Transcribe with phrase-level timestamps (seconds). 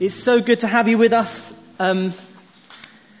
[0.00, 1.54] It's so good to have you with us.
[1.78, 2.12] Um,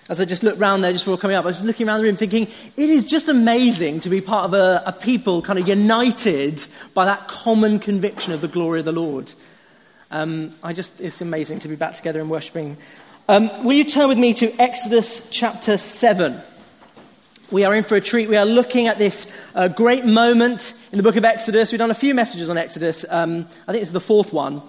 [0.08, 2.06] as I just looked around there just before coming up, I was looking around the
[2.06, 5.68] room thinking, it is just amazing to be part of a, a people kind of
[5.68, 9.32] united by that common conviction of the glory of the Lord.
[10.10, 12.76] Um, I just, it's amazing to be back together and worshipping.
[13.28, 16.42] Um, will you turn with me to Exodus chapter 7?
[17.52, 18.28] We are in for a treat.
[18.28, 21.70] We are looking at this uh, great moment in the book of Exodus.
[21.70, 23.04] We've done a few messages on Exodus.
[23.08, 24.60] Um, I think is the fourth one.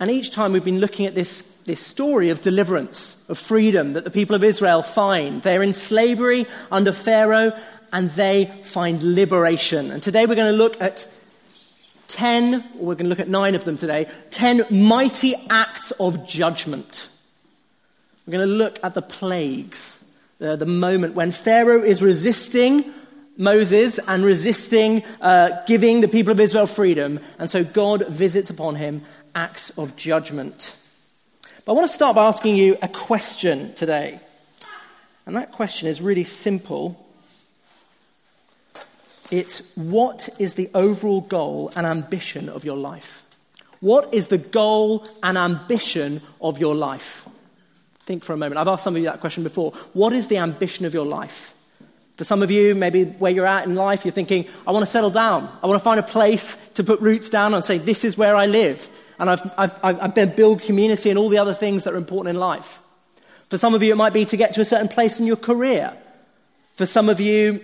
[0.00, 4.04] And each time we've been looking at this, this story of deliverance, of freedom that
[4.04, 5.40] the people of Israel find.
[5.42, 7.52] They're in slavery under Pharaoh
[7.92, 9.92] and they find liberation.
[9.92, 11.08] And today we're going to look at
[12.08, 16.26] 10, or we're going to look at nine of them today, 10 mighty acts of
[16.26, 17.08] judgment.
[18.26, 20.04] We're going to look at the plagues,
[20.38, 22.92] the, the moment when Pharaoh is resisting
[23.36, 27.20] Moses and resisting uh, giving the people of Israel freedom.
[27.38, 29.02] And so God visits upon him
[29.34, 30.76] acts of judgment.
[31.64, 34.20] But I want to start by asking you a question today.
[35.26, 37.00] And that question is really simple.
[39.30, 43.24] It's what is the overall goal and ambition of your life?
[43.80, 47.26] What is the goal and ambition of your life?
[48.00, 48.58] Think for a moment.
[48.58, 49.72] I've asked some of you that question before.
[49.94, 51.54] What is the ambition of your life?
[52.16, 54.90] For some of you, maybe where you're at in life, you're thinking, I want to
[54.90, 55.50] settle down.
[55.62, 58.36] I want to find a place to put roots down and say, this is where
[58.36, 58.88] I live.
[59.18, 62.34] And I've, I've, I've been build community and all the other things that are important
[62.34, 62.80] in life.
[63.48, 65.36] For some of you, it might be to get to a certain place in your
[65.36, 65.92] career.
[66.74, 67.60] For some of you,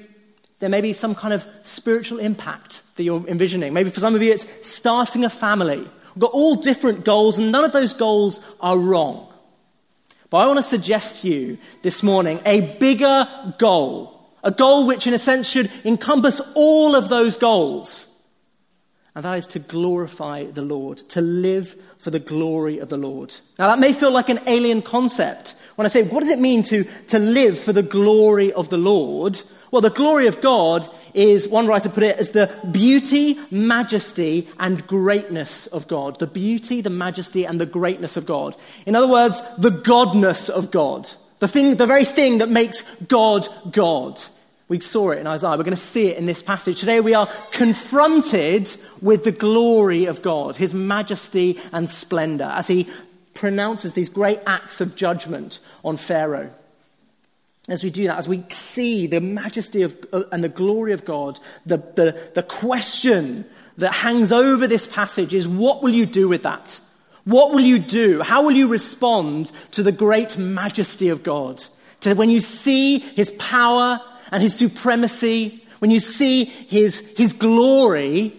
[0.61, 3.73] there may be some kind of spiritual impact that you're envisioning.
[3.73, 5.79] Maybe for some of you, it's starting a family.
[5.79, 9.27] We've got all different goals, and none of those goals are wrong.
[10.29, 13.27] But I want to suggest to you this morning a bigger
[13.59, 18.07] goal, a goal which, in a sense, should encompass all of those goals.
[19.21, 23.37] And that is to glorify the Lord, to live for the glory of the Lord.
[23.59, 25.57] Now, that may feel like an alien concept.
[25.75, 28.79] When I say, what does it mean to, to live for the glory of the
[28.79, 29.39] Lord?
[29.71, 34.87] Well, the glory of God is, one writer put it, as the beauty, majesty, and
[34.87, 36.19] greatness of God.
[36.19, 38.57] The beauty, the majesty, and the greatness of God.
[38.87, 41.11] In other words, the godness of God.
[41.41, 44.19] The, thing, the very thing that makes God God.
[44.71, 45.57] We saw it in Isaiah.
[45.57, 46.79] We're going to see it in this passage.
[46.79, 52.89] Today we are confronted with the glory of God, his majesty and splendor, as he
[53.35, 56.53] pronounces these great acts of judgment on Pharaoh
[57.69, 61.05] as we do that, as we see the majesty of, uh, and the glory of
[61.05, 63.45] God, the, the, the question
[63.79, 66.81] that hangs over this passage is what will you do with that?
[67.25, 68.23] What will you do?
[68.23, 71.65] How will you respond to the great majesty of God?
[72.01, 78.35] To when you see his power and his supremacy, when you see his, his glory,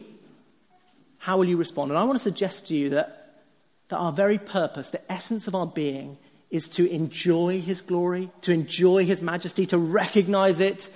[1.17, 1.91] how will you respond?
[1.91, 3.41] And I want to suggest to you that,
[3.89, 6.17] that our very purpose, the essence of our being,
[6.49, 10.89] is to enjoy his glory, to enjoy his majesty, to recognize it,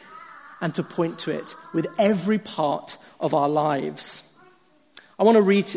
[0.62, 4.24] and to point to it with every part of our lives.
[5.18, 5.70] I want to read,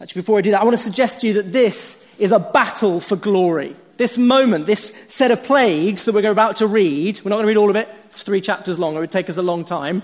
[0.00, 2.38] actually, before I do that, I want to suggest to you that this is a
[2.38, 3.76] battle for glory.
[3.96, 7.48] This moment, this set of plagues that we're about to read, we're not going to
[7.48, 10.02] read all of it, it's three chapters long, it would take us a long time.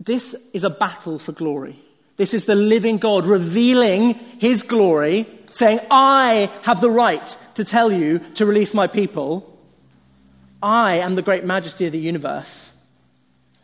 [0.00, 1.78] This is a battle for glory.
[2.16, 7.92] This is the living God revealing his glory saying, I have the right to tell
[7.92, 9.58] you to release my people.
[10.62, 12.72] I am the great majesty of the universe.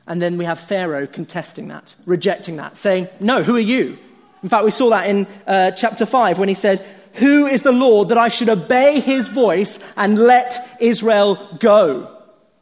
[0.06, 3.98] And then we have Pharaoh contesting that, rejecting that, saying, No, who are you?
[4.42, 7.72] In fact, we saw that in uh, chapter 5 when he said, Who is the
[7.72, 12.10] Lord that I should obey his voice and let Israel go?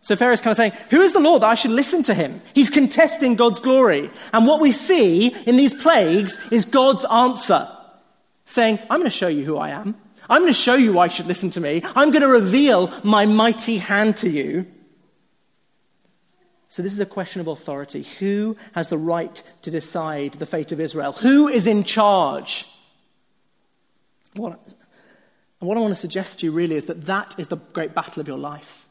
[0.01, 2.43] So Pharaoh's kind of saying, Who is the Lord that I should listen to him?
[2.55, 4.11] He's contesting God's glory.
[4.33, 7.69] And what we see in these plagues is God's answer
[8.45, 9.95] saying, I'm going to show you who I am.
[10.29, 11.83] I'm going to show you why you should listen to me.
[11.95, 14.67] I'm going to reveal my mighty hand to you.
[16.69, 18.05] So, this is a question of authority.
[18.19, 21.13] Who has the right to decide the fate of Israel?
[21.13, 22.67] Who is in charge?
[24.35, 24.59] What,
[25.61, 27.95] and what I want to suggest to you really is that that is the great
[27.95, 28.87] battle of your life.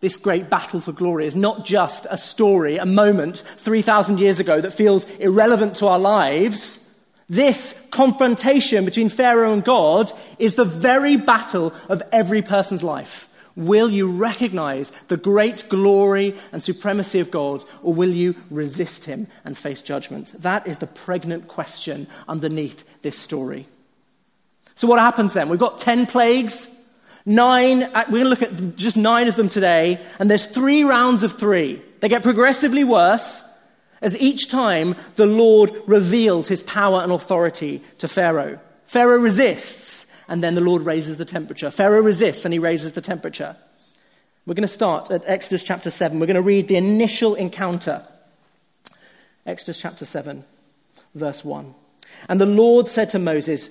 [0.00, 4.60] This great battle for glory is not just a story, a moment 3,000 years ago
[4.60, 6.90] that feels irrelevant to our lives.
[7.28, 13.28] This confrontation between Pharaoh and God is the very battle of every person's life.
[13.54, 19.28] Will you recognize the great glory and supremacy of God, or will you resist him
[19.44, 20.34] and face judgment?
[20.38, 23.68] That is the pregnant question underneath this story.
[24.74, 25.48] So, what happens then?
[25.48, 26.68] We've got 10 plagues,
[27.24, 30.84] nine, uh, we're going to look at just nine of them today, and there's three
[30.84, 31.82] rounds of three.
[32.00, 33.44] They get progressively worse
[34.00, 38.58] as each time the Lord reveals his power and authority to Pharaoh.
[38.84, 41.70] Pharaoh resists, and then the Lord raises the temperature.
[41.70, 43.56] Pharaoh resists, and he raises the temperature.
[44.44, 46.18] We're going to start at Exodus chapter 7.
[46.18, 48.04] We're going to read the initial encounter.
[49.46, 50.44] Exodus chapter 7,
[51.14, 51.74] verse 1.
[52.28, 53.70] And the Lord said to Moses,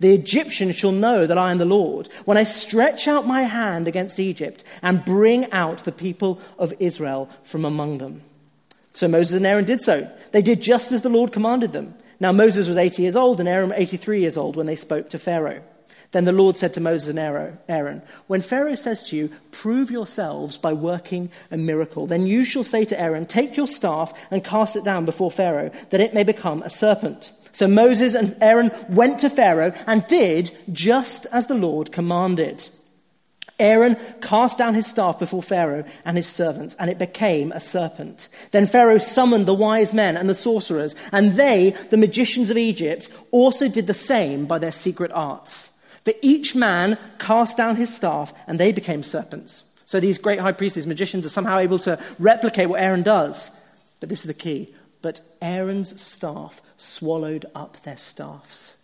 [0.00, 3.86] The Egyptians shall know that I am the Lord when I stretch out my hand
[3.86, 8.22] against Egypt and bring out the people of Israel from among them.
[8.92, 10.10] So Moses and Aaron did so.
[10.32, 11.94] They did just as the Lord commanded them.
[12.20, 15.18] Now Moses was 80 years old and Aaron 83 years old when they spoke to
[15.18, 15.62] Pharaoh.
[16.14, 20.56] Then the Lord said to Moses and Aaron, When Pharaoh says to you, Prove yourselves
[20.56, 24.76] by working a miracle, then you shall say to Aaron, Take your staff and cast
[24.76, 27.32] it down before Pharaoh, that it may become a serpent.
[27.54, 32.68] So Moses and Aaron went to Pharaoh and did just as the Lord commanded.
[33.60, 38.28] Aaron cast down his staff before Pharaoh and his servants, and it became a serpent.
[38.50, 43.08] Then Pharaoh summoned the wise men and the sorcerers, and they, the magicians of Egypt,
[43.30, 45.70] also did the same by their secret arts.
[46.04, 49.62] For each man cast down his staff, and they became serpents.
[49.84, 53.52] So these great high priests, these magicians, are somehow able to replicate what Aaron does.
[54.00, 54.74] But this is the key.
[55.02, 58.76] But Aaron's staff swallowed up their staffs.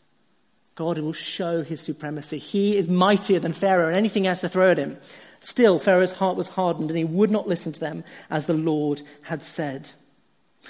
[0.75, 2.39] God will show his supremacy.
[2.39, 4.97] He is mightier than Pharaoh and anything else to throw at him.
[5.41, 9.03] Still, Pharaoh's heart was hardened and he would not listen to them as the Lord
[9.23, 9.91] had said.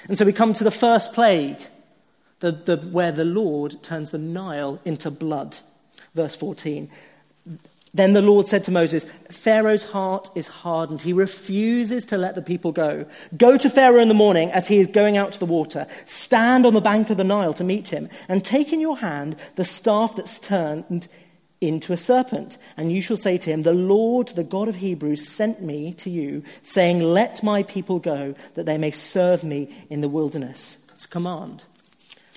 [0.08, 1.58] And so we come to the first plague,
[2.40, 5.58] the, the, where the Lord turns the Nile into blood.
[6.14, 6.90] Verse 14.
[7.92, 11.02] Then the Lord said to Moses, Pharaoh's heart is hardened.
[11.02, 13.04] He refuses to let the people go.
[13.36, 15.88] Go to Pharaoh in the morning as he is going out to the water.
[16.04, 19.36] Stand on the bank of the Nile to meet him, and take in your hand
[19.56, 21.08] the staff that's turned
[21.60, 22.56] into a serpent.
[22.76, 26.10] And you shall say to him, The Lord, the God of Hebrews, sent me to
[26.10, 30.78] you, saying, Let my people go, that they may serve me in the wilderness.
[30.94, 31.64] It's a command.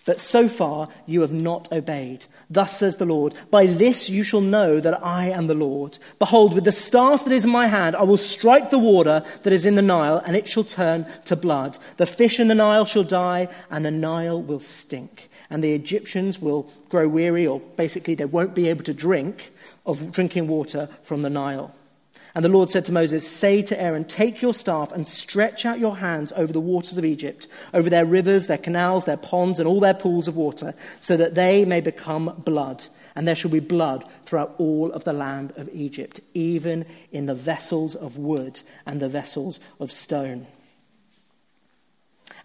[0.06, 2.26] But so far you have not obeyed.
[2.54, 5.98] Thus says the Lord, By this you shall know that I am the Lord.
[6.20, 9.52] Behold, with the staff that is in my hand, I will strike the water that
[9.52, 11.80] is in the Nile, and it shall turn to blood.
[11.98, 15.32] The fish in the Nile shall die, and the Nile will stink.
[15.50, 19.52] And the Egyptians will grow weary, or basically they won't be able to drink
[19.84, 21.74] of drinking water from the Nile.
[22.36, 25.80] And the Lord said to Moses, Say to Aaron, Take your staff and stretch out
[25.80, 29.68] your hands over the waters of Egypt, over their rivers, their canals, their ponds, and
[29.68, 32.86] all their pools of water, so that they may become blood.
[33.16, 37.36] And there shall be blood throughout all of the land of Egypt, even in the
[37.36, 40.48] vessels of wood and the vessels of stone.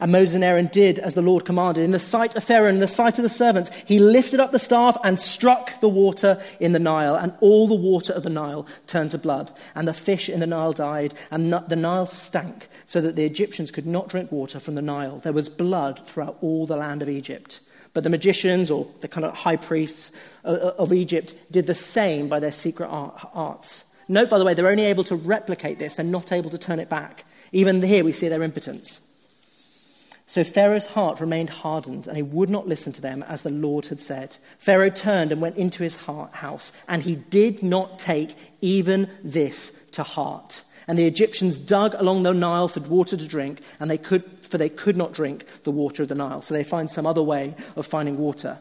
[0.01, 1.83] And Moses and Aaron did as the Lord commanded.
[1.83, 4.53] In the sight of Pharaoh and in the sight of the servants, he lifted up
[4.53, 8.31] the staff and struck the water in the Nile, and all the water of the
[8.31, 9.51] Nile turned to blood.
[9.75, 13.73] And the fish in the Nile died, and the Nile stank, so that the Egyptians
[13.73, 15.19] could not drink water from the Nile.
[15.19, 17.61] There was blood throughout all the land of Egypt.
[17.93, 20.13] But the magicians, or the kind of high priests
[20.45, 23.85] uh, uh, of Egypt, did the same by their secret arts.
[24.07, 26.79] Note, by the way, they're only able to replicate this, they're not able to turn
[26.79, 27.25] it back.
[27.51, 29.01] Even here, we see their impotence.
[30.29, 33.87] So Pharaoh's heart remained hardened, and he would not listen to them as the Lord
[33.87, 34.37] had said.
[34.59, 39.73] Pharaoh turned and went into his heart house, and he did not take even this
[39.93, 40.65] to heart.
[40.87, 44.59] And the Egyptians dug along the Nile for water to drink, and they could, for
[44.59, 46.43] they could not drink the water of the Nile.
[46.43, 48.59] So they find some other way of finding water.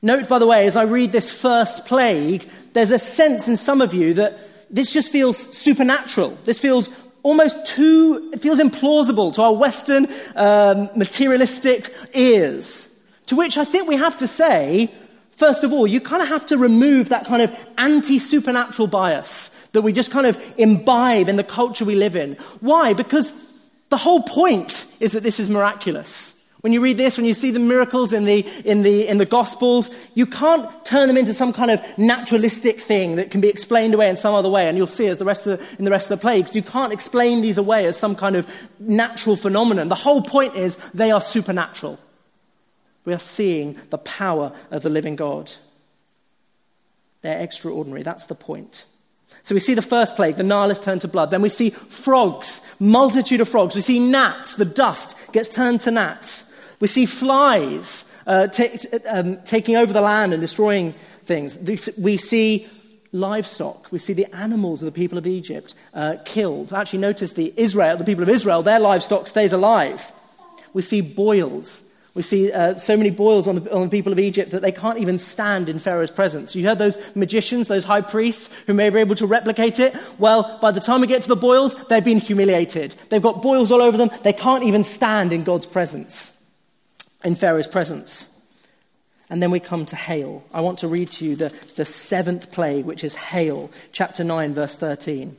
[0.00, 3.82] Note, by the way, as I read this first plague, there's a sense in some
[3.82, 4.38] of you that
[4.70, 6.38] this just feels supernatural.
[6.46, 6.88] This feels
[7.26, 10.06] almost too, it feels implausible to our Western
[10.36, 12.88] um, materialistic ears.
[13.26, 14.92] To which I think we have to say,
[15.32, 19.50] first of all, you kind of have to remove that kind of anti supernatural bias
[19.72, 22.34] that we just kind of imbibe in the culture we live in.
[22.60, 22.92] Why?
[22.92, 23.32] Because
[23.88, 26.35] the whole point is that this is miraculous.
[26.66, 29.24] When you read this, when you see the miracles in the, in, the, in the
[29.24, 33.94] Gospels, you can't turn them into some kind of naturalistic thing that can be explained
[33.94, 34.66] away in some other way.
[34.66, 36.62] And you'll see as the rest of the, in the rest of the plagues, you
[36.62, 38.48] can't explain these away as some kind of
[38.80, 39.88] natural phenomenon.
[39.88, 42.00] The whole point is they are supernatural.
[43.04, 45.52] We are seeing the power of the living God.
[47.22, 48.02] They're extraordinary.
[48.02, 48.86] That's the point.
[49.44, 51.30] So we see the first plague, the Nile is turned to blood.
[51.30, 53.76] Then we see frogs, multitude of frogs.
[53.76, 56.45] We see gnats, the dust gets turned to gnats.
[56.80, 58.78] We see flies uh, t-
[59.08, 61.58] um, taking over the land and destroying things.
[61.98, 62.66] We see
[63.12, 63.90] livestock.
[63.90, 66.72] We see the animals of the people of Egypt uh, killed.
[66.72, 70.12] Actually, notice the Israel, the people of Israel, their livestock stays alive.
[70.72, 71.82] We see boils.
[72.14, 74.72] We see uh, so many boils on the, on the people of Egypt that they
[74.72, 76.54] can't even stand in Pharaoh's presence.
[76.54, 79.94] You heard those magicians, those high priests who may be able to replicate it?
[80.18, 82.94] Well, by the time we get to the boils, they've been humiliated.
[83.10, 84.10] They've got boils all over them.
[84.22, 86.35] They can't even stand in God's presence,
[87.24, 88.32] in Pharaoh's presence.
[89.28, 90.44] And then we come to hail.
[90.54, 94.54] I want to read to you the, the seventh plague, which is hail, chapter 9,
[94.54, 95.36] verse 13.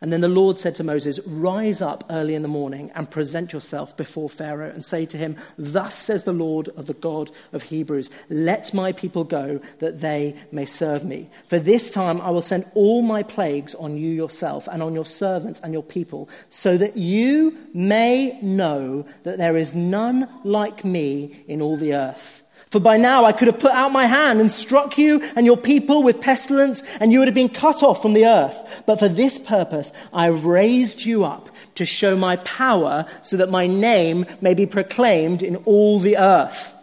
[0.00, 3.52] And then the Lord said to Moses, Rise up early in the morning and present
[3.52, 7.64] yourself before Pharaoh and say to him, Thus says the Lord of the God of
[7.64, 11.30] Hebrews, Let my people go that they may serve me.
[11.48, 15.06] For this time I will send all my plagues on you yourself and on your
[15.06, 21.44] servants and your people, so that you may know that there is none like me
[21.48, 22.44] in all the earth.
[22.70, 25.56] For by now I could have put out my hand and struck you and your
[25.56, 28.82] people with pestilence, and you would have been cut off from the earth.
[28.86, 33.50] But for this purpose I have raised you up to show my power, so that
[33.50, 36.74] my name may be proclaimed in all the earth.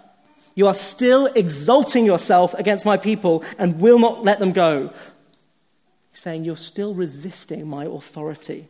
[0.55, 4.91] You are still exalting yourself against my people and will not let them go.
[6.13, 8.67] saying you're still resisting my authority.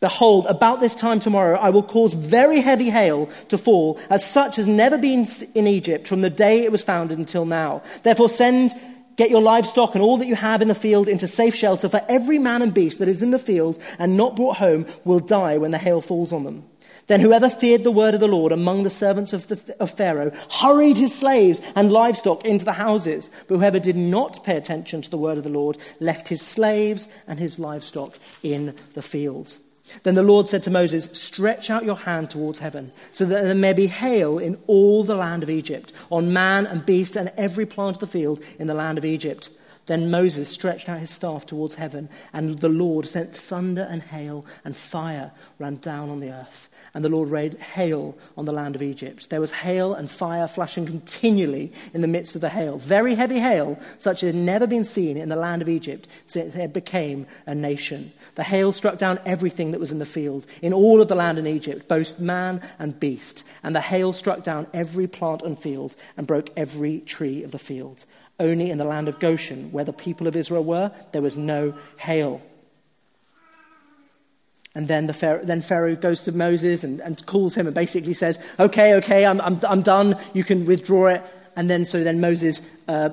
[0.00, 4.56] Behold, about this time tomorrow, I will cause very heavy hail to fall, as such
[4.56, 7.82] has never been in Egypt from the day it was founded until now.
[8.02, 8.72] Therefore, send,
[9.16, 12.00] get your livestock and all that you have in the field into safe shelter, for
[12.08, 15.58] every man and beast that is in the field and not brought home will die
[15.58, 16.64] when the hail falls on them.
[17.06, 20.32] Then whoever feared the word of the Lord among the servants of, the, of Pharaoh
[20.50, 23.28] hurried his slaves and livestock into the houses.
[23.48, 27.08] But whoever did not pay attention to the word of the Lord left his slaves
[27.26, 29.58] and his livestock in the fields.
[30.02, 33.54] Then the Lord said to Moses, Stretch out your hand towards heaven, so that there
[33.54, 37.66] may be hail in all the land of Egypt, on man and beast and every
[37.66, 39.50] plant of the field in the land of Egypt.
[39.86, 44.46] Then Moses stretched out his staff towards heaven, and the Lord sent thunder and hail,
[44.64, 46.68] and fire ran down on the earth.
[46.94, 49.30] And the Lord rained hail on the land of Egypt.
[49.30, 53.38] There was hail and fire flashing continually in the midst of the hail, very heavy
[53.38, 57.26] hail, such as had never been seen in the land of Egypt since it became
[57.46, 58.12] a nation.
[58.34, 61.38] The hail struck down everything that was in the field, in all of the land
[61.38, 63.44] in Egypt, both man and beast.
[63.62, 67.58] And the hail struck down every plant and field and broke every tree of the
[67.58, 68.04] field.
[68.38, 71.74] Only in the land of Goshen, where the people of Israel were, there was no
[71.98, 72.40] hail.
[74.74, 78.14] And then, the Pharaoh, then Pharaoh goes to Moses and, and calls him and basically
[78.14, 80.16] says, Okay, okay, I'm, I'm, I'm done.
[80.32, 81.22] You can withdraw it.
[81.56, 83.10] And then, so then Moses uh,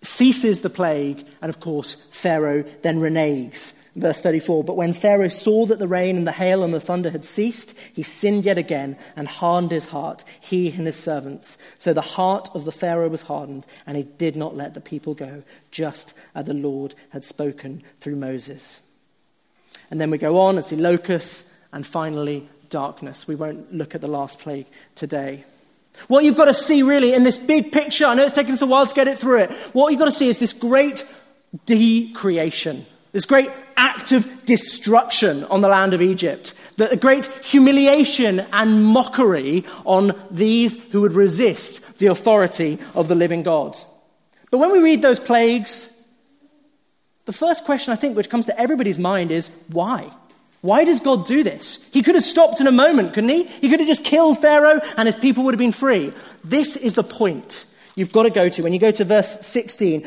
[0.00, 1.26] ceases the plague.
[1.42, 6.16] And of course, Pharaoh then reneges Verse 34 But when Pharaoh saw that the rain
[6.16, 9.86] and the hail and the thunder had ceased, he sinned yet again and hardened his
[9.86, 11.58] heart, he and his servants.
[11.78, 15.14] So the heart of the Pharaoh was hardened, and he did not let the people
[15.14, 18.80] go, just as the Lord had spoken through Moses.
[19.90, 23.26] And then we go on and see locusts, and finally darkness.
[23.26, 25.44] We won't look at the last plague today.
[26.08, 28.62] What you've got to see, really, in this big picture, I know it's taken us
[28.62, 29.50] a while to get it through it.
[29.72, 31.06] What you've got to see is this great
[31.66, 32.86] decreation.
[33.12, 39.64] This great act of destruction on the land of Egypt, the great humiliation and mockery
[39.84, 43.76] on these who would resist the authority of the living God.
[44.50, 45.92] But when we read those plagues,
[47.24, 50.10] the first question I think which comes to everybody's mind is why?
[50.62, 51.84] Why does God do this?
[51.92, 53.44] He could have stopped in a moment, couldn't he?
[53.44, 56.12] He could have just killed Pharaoh and his people would have been free.
[56.44, 57.64] This is the point
[57.96, 60.06] you've got to go to when you go to verse 16.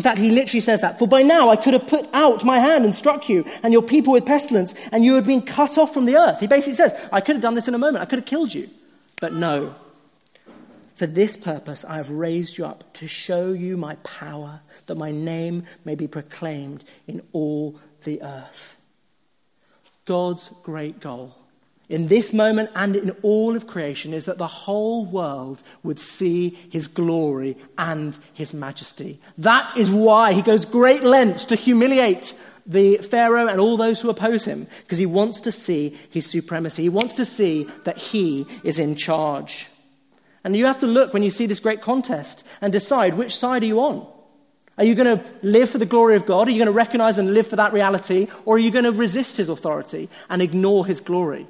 [0.00, 0.98] In fact, he literally says that.
[0.98, 3.82] For by now I could have put out my hand and struck you and your
[3.82, 6.40] people with pestilence, and you had been cut off from the earth.
[6.40, 8.00] He basically says, I could have done this in a moment.
[8.00, 8.70] I could have killed you.
[9.20, 9.74] But no.
[10.94, 15.10] For this purpose I have raised you up to show you my power, that my
[15.10, 18.78] name may be proclaimed in all the earth.
[20.06, 21.36] God's great goal
[21.90, 26.50] in this moment and in all of creation is that the whole world would see
[26.70, 29.20] his glory and his majesty.
[29.36, 32.32] That is why he goes great lengths to humiliate
[32.64, 36.82] the Pharaoh and all those who oppose him, because he wants to see his supremacy.
[36.82, 39.68] He wants to see that he is in charge.
[40.44, 43.64] And you have to look when you see this great contest and decide which side
[43.64, 44.06] are you on?
[44.78, 46.46] Are you going to live for the glory of God?
[46.46, 48.28] Are you going to recognize and live for that reality?
[48.44, 51.48] Or are you going to resist his authority and ignore his glory?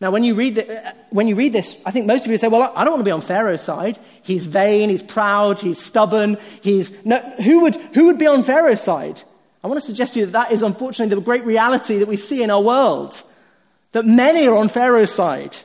[0.00, 2.46] Now, when you, read the, when you read this, I think most of you say,
[2.46, 3.98] well, I don't want to be on Pharaoh's side.
[4.22, 6.38] He's vain, he's proud, he's stubborn.
[6.62, 7.04] He's...
[7.04, 9.22] No, who, would, who would be on Pharaoh's side?
[9.62, 12.16] I want to suggest to you that that is unfortunately the great reality that we
[12.16, 13.20] see in our world.
[13.90, 15.56] That many are on Pharaoh's side.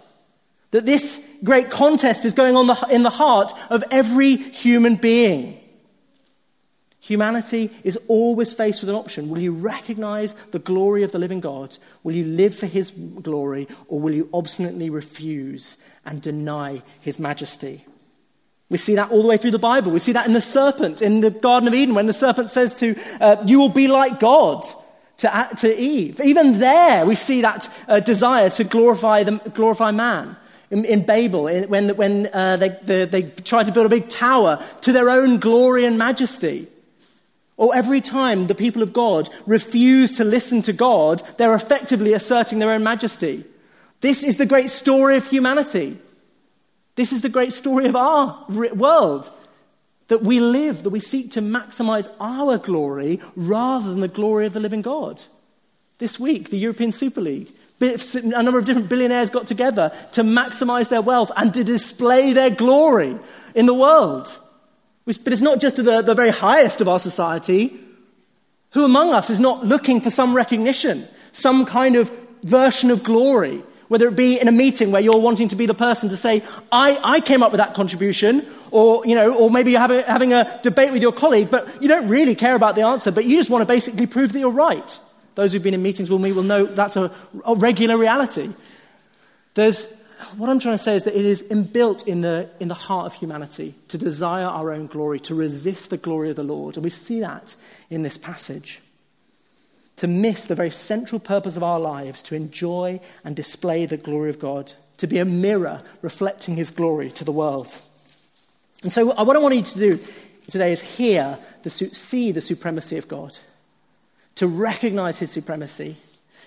[0.71, 5.59] That this great contest is going on the, in the heart of every human being.
[7.03, 9.27] Humanity is always faced with an option.
[9.27, 11.77] Will you recognize the glory of the living God?
[12.01, 13.67] Will you live for his glory?
[13.89, 17.83] Or will you obstinately refuse and deny his majesty?
[18.69, 19.91] We see that all the way through the Bible.
[19.91, 22.73] We see that in the serpent in the Garden of Eden when the serpent says
[22.79, 24.63] to, uh, You will be like God
[25.17, 26.21] to, to Eve.
[26.21, 30.37] Even there, we see that uh, desire to glorify, the, glorify man.
[30.71, 34.63] In, in Babel, when, when uh, they, they, they tried to build a big tower
[34.81, 36.69] to their own glory and majesty.
[37.55, 42.59] Or every time the people of God refuse to listen to God, they're effectively asserting
[42.59, 43.45] their own majesty.
[44.01, 45.97] This is the great story of humanity.
[46.95, 49.31] This is the great story of our world.
[50.09, 54.53] That we live, that we seek to maximize our glory rather than the glory of
[54.53, 55.23] the living God.
[55.99, 60.89] This week, the European Super League, a number of different billionaires got together to maximize
[60.89, 63.17] their wealth and to display their glory
[63.55, 64.39] in the world.
[65.05, 67.77] But it's not just to the, the very highest of our society.
[68.71, 73.63] Who among us is not looking for some recognition, some kind of version of glory?
[73.89, 76.41] Whether it be in a meeting where you're wanting to be the person to say,
[76.71, 80.33] I, I came up with that contribution, or, you know, or maybe you're having, having
[80.33, 83.37] a debate with your colleague, but you don't really care about the answer, but you
[83.37, 84.99] just want to basically prove that you're right.
[85.35, 87.11] Those who've been in meetings with me will know that's a,
[87.45, 88.51] a regular reality.
[89.53, 89.85] There's
[90.37, 93.05] what I'm trying to say is that it is inbuilt in the, in the heart
[93.05, 96.75] of humanity to desire our own glory, to resist the glory of the Lord.
[96.75, 97.55] And we see that
[97.89, 98.81] in this passage.
[99.97, 104.29] To miss the very central purpose of our lives, to enjoy and display the glory
[104.29, 107.79] of God, to be a mirror reflecting his glory to the world.
[108.81, 109.99] And so, what I want you to do
[110.49, 113.37] today is hear, the, see the supremacy of God,
[114.35, 115.95] to recognize his supremacy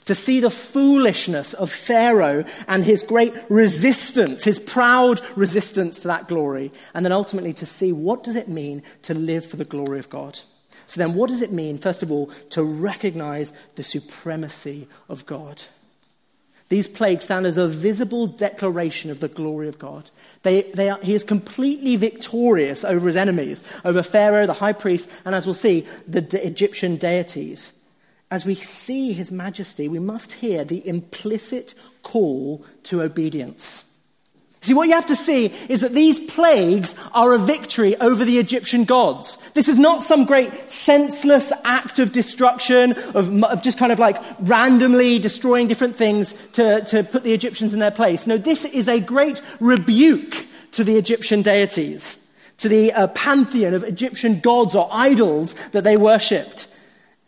[0.06, 6.28] to see the foolishness of Pharaoh and his great resistance, his proud resistance to that
[6.28, 9.98] glory, and then ultimately to see what does it mean to live for the glory
[9.98, 10.40] of God.
[10.86, 15.64] So then what does it mean, first of all, to recognize the supremacy of God?
[16.68, 20.10] These plagues stand as a visible declaration of the glory of God.
[20.42, 25.10] They, they are, he is completely victorious over his enemies, over Pharaoh, the high priest,
[25.24, 27.72] and as we'll see, the Egyptian deities
[28.30, 33.84] as we see his majesty, we must hear the implicit call to obedience.
[34.62, 38.38] See, what you have to see is that these plagues are a victory over the
[38.38, 39.36] Egyptian gods.
[39.54, 44.20] This is not some great senseless act of destruction, of, of just kind of like
[44.40, 48.26] randomly destroying different things to, to put the Egyptians in their place.
[48.26, 52.18] No, this is a great rebuke to the Egyptian deities,
[52.58, 56.66] to the uh, pantheon of Egyptian gods or idols that they worshipped.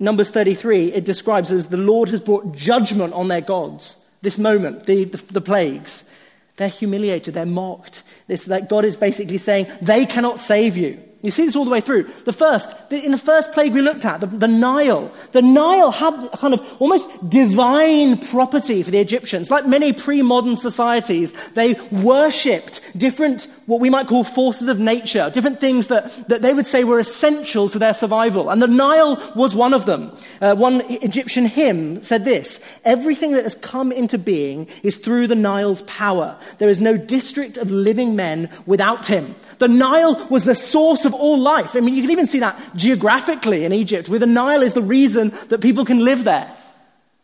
[0.00, 3.96] Numbers 33, it describes as the Lord has brought judgment on their gods.
[4.22, 6.08] This moment, the, the, the plagues.
[6.56, 8.02] They're humiliated, they're mocked.
[8.28, 11.02] It's that God is basically saying, they cannot save you.
[11.22, 12.04] You see this all the way through.
[12.24, 16.30] The first, in the first plague we looked at, the, the, Nile, the Nile had
[16.32, 19.50] kind of almost divine property for the Egyptians.
[19.50, 25.30] Like many pre modern societies, they worshipped different, what we might call forces of nature,
[25.30, 28.48] different things that, that they would say were essential to their survival.
[28.48, 30.10] And the Nile was one of them.
[30.40, 35.34] Uh, one Egyptian hymn said this Everything that has come into being is through the
[35.34, 36.38] Nile's power.
[36.56, 39.36] There is no district of living men without him.
[39.58, 41.76] The Nile was the source of all life.
[41.76, 44.80] I mean, you can even see that geographically in Egypt, where the Nile is the
[44.80, 46.50] reason that people can live there.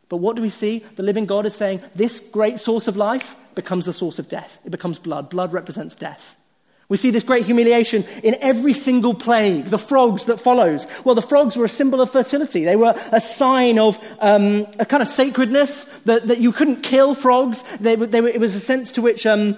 [0.08, 0.84] But what do we see?
[0.96, 4.60] The living God is saying this great source of life becomes the source of death.
[4.64, 5.30] It becomes blood.
[5.30, 6.36] Blood represents death.
[6.88, 10.86] We see this great humiliation in every single plague, the frogs that follows.
[11.02, 12.64] Well, the frogs were a symbol of fertility.
[12.64, 17.14] They were a sign of um, a kind of sacredness that, that you couldn't kill
[17.14, 17.62] frogs.
[17.78, 19.56] They, they were, it was a sense to which um,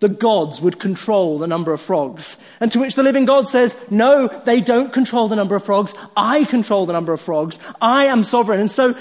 [0.00, 2.42] the gods would control the number of frogs.
[2.58, 5.94] And to which the living God says, No, they don't control the number of frogs.
[6.16, 7.60] I control the number of frogs.
[7.80, 8.58] I am sovereign.
[8.58, 8.96] And so,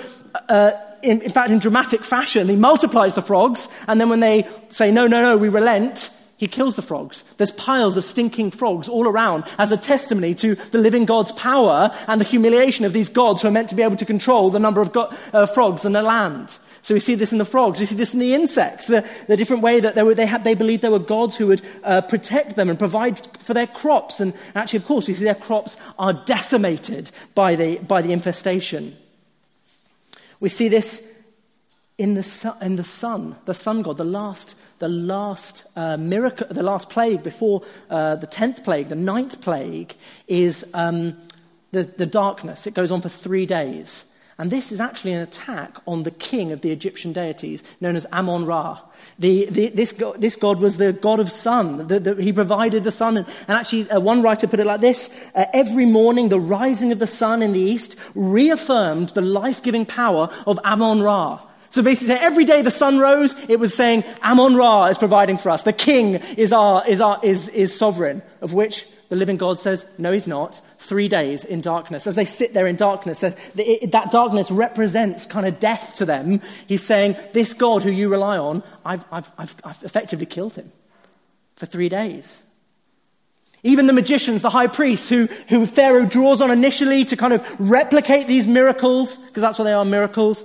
[0.50, 3.68] uh, in, in fact, in dramatic fashion, he multiplies the frogs.
[3.88, 7.24] And then when they say, No, no, no, we relent, he kills the frogs.
[7.38, 11.96] There's piles of stinking frogs all around as a testimony to the living God's power
[12.08, 14.60] and the humiliation of these gods who are meant to be able to control the
[14.60, 16.58] number of go- uh, frogs in the land.
[16.82, 19.38] So we see this in the frogs, we see this in the insects, the, the
[19.38, 22.02] different way that they, were, they, had, they believed there were gods who would uh,
[22.02, 24.20] protect them and provide for their crops.
[24.20, 28.98] And actually, of course, we see their crops are decimated by the, by the infestation.
[30.44, 31.10] We see this
[31.98, 36.62] in the, in the sun, the sun god, the last, the last uh, miracle, the
[36.62, 39.96] last plague before uh, the tenth plague, the ninth plague,
[40.28, 41.16] is um,
[41.72, 42.68] the, the darkness.
[42.68, 44.04] It goes on for three days.
[44.38, 48.08] And this is actually an attack on the king of the Egyptian deities, known as
[48.08, 48.82] Amon Ra.
[49.20, 51.88] The, the, this, god, this, god, was the god of sun.
[51.88, 53.18] The, he provided the sun.
[53.18, 56.92] And, and actually, uh, one writer put it like this uh, Every morning, the rising
[56.92, 61.40] of the sun in the east reaffirmed the life giving power of Amon Ra.
[61.70, 65.50] So basically, every day the sun rose, it was saying, Amon Ra is providing for
[65.52, 65.64] us.
[65.64, 69.86] The king is, our, is, our, is, is sovereign, of which the living God says,
[69.98, 70.60] No, he's not.
[70.84, 72.08] Three days in darkness.
[72.08, 76.42] As they sit there in darkness, that darkness represents kind of death to them.
[76.68, 80.74] He's saying, This God who you rely on, I've, I've, I've, I've effectively killed him
[81.56, 82.44] for three days.
[83.64, 87.60] Even the magicians, the high priests, who, who Pharaoh draws on initially to kind of
[87.62, 90.44] replicate these miracles, because that's what they are miracles,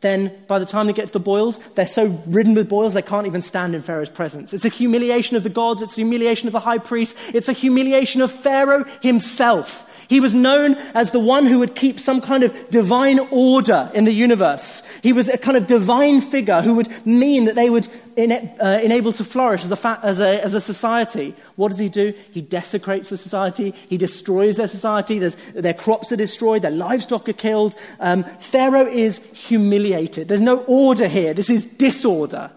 [0.00, 3.02] then by the time they get to the boils, they're so ridden with boils they
[3.02, 4.54] can't even stand in Pharaoh's presence.
[4.54, 7.52] It's a humiliation of the gods, it's a humiliation of the high priest, it's a
[7.52, 9.87] humiliation of Pharaoh himself.
[10.08, 14.04] He was known as the one who would keep some kind of divine order in
[14.04, 14.82] the universe.
[15.02, 18.80] He was a kind of divine figure who would mean that they would ena- uh,
[18.82, 21.34] enable to flourish as a, fa- as, a, as a society.
[21.56, 22.14] What does he do?
[22.30, 23.74] He desecrates the society.
[23.88, 25.18] He destroys their society.
[25.18, 26.62] There's, their crops are destroyed.
[26.62, 27.76] Their livestock are killed.
[28.00, 30.28] Um, Pharaoh is humiliated.
[30.28, 31.34] There's no order here.
[31.34, 32.50] This is disorder.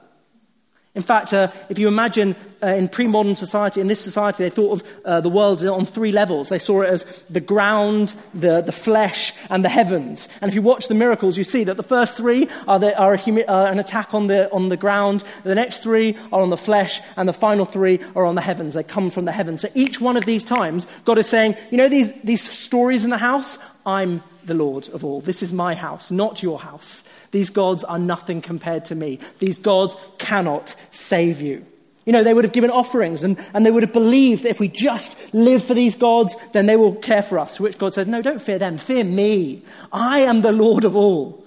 [0.94, 4.50] In fact, uh, if you imagine uh, in pre modern society, in this society, they
[4.50, 6.50] thought of uh, the world on three levels.
[6.50, 10.28] They saw it as the ground, the, the flesh, and the heavens.
[10.42, 13.16] And if you watch the miracles, you see that the first three are, the, are
[13.16, 16.58] humi- uh, an attack on the, on the ground, the next three are on the
[16.58, 18.74] flesh, and the final three are on the heavens.
[18.74, 19.62] They come from the heavens.
[19.62, 23.12] So each one of these times, God is saying, You know these, these stories in
[23.12, 23.58] the house?
[23.86, 25.22] I'm the Lord of all.
[25.22, 27.04] This is my house, not your house.
[27.32, 29.20] These gods are nothing compared to me.
[29.40, 31.66] These gods cannot save you.
[32.06, 34.60] You know, they would have given offerings and, and they would have believed that if
[34.60, 37.60] we just live for these gods, then they will care for us.
[37.60, 39.64] Which God says, No, don't fear them, fear me.
[39.94, 41.46] I am the Lord of all.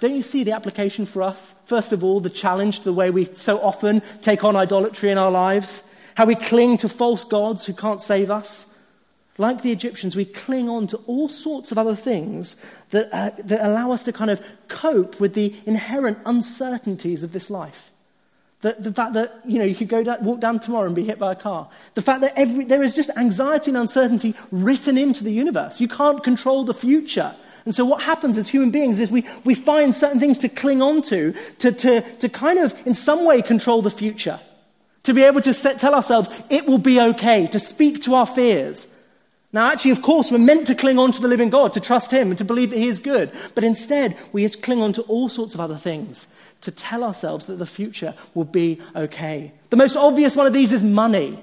[0.00, 1.54] Don't you see the application for us?
[1.66, 5.18] First of all, the challenge to the way we so often take on idolatry in
[5.18, 8.66] our lives, how we cling to false gods who can't save us.
[9.38, 12.56] Like the Egyptians, we cling on to all sorts of other things
[12.94, 17.50] that, uh, that allow us to kind of cope with the inherent uncertainties of this
[17.50, 17.90] life.
[18.60, 21.04] The, the fact that, you know, you could go down, walk down tomorrow and be
[21.04, 21.68] hit by a car.
[21.94, 25.80] The fact that every, there is just anxiety and uncertainty written into the universe.
[25.80, 27.34] You can't control the future.
[27.64, 30.80] And so what happens as human beings is we, we find certain things to cling
[30.80, 34.38] on to, to, to, to kind of, in some way, control the future.
[35.02, 38.26] To be able to set, tell ourselves, it will be okay, to speak to our
[38.26, 38.86] fears.
[39.54, 42.10] Now, actually, of course, we're meant to cling on to the living God, to trust
[42.10, 43.30] Him, and to believe that He is good.
[43.54, 46.26] But instead, we cling on to all sorts of other things
[46.62, 49.52] to tell ourselves that the future will be okay.
[49.70, 51.38] The most obvious one of these is money.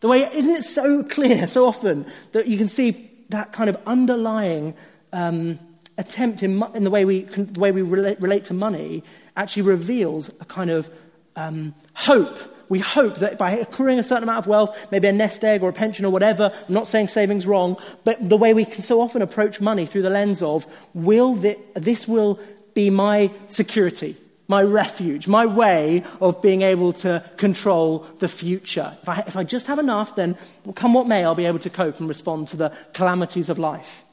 [0.00, 3.78] The way, isn't it so clear so often that you can see that kind of
[3.86, 4.74] underlying
[5.14, 5.58] um,
[5.96, 9.02] attempt in, in, the way we, the way we relate, relate, to money
[9.34, 10.90] actually reveals a kind of
[11.36, 12.38] um, hope
[12.68, 15.68] we hope that by accruing a certain amount of wealth, maybe a nest egg or
[15.68, 19.00] a pension or whatever, I'm not saying saving's wrong, but the way we can so
[19.00, 22.40] often approach money through the lens of, will this, this will
[22.74, 24.16] be my security,
[24.48, 28.96] my refuge, my way of being able to control the future.
[29.02, 30.36] If I, if I just have enough, then
[30.74, 34.04] come what may, I'll be able to cope and respond to the calamities of life.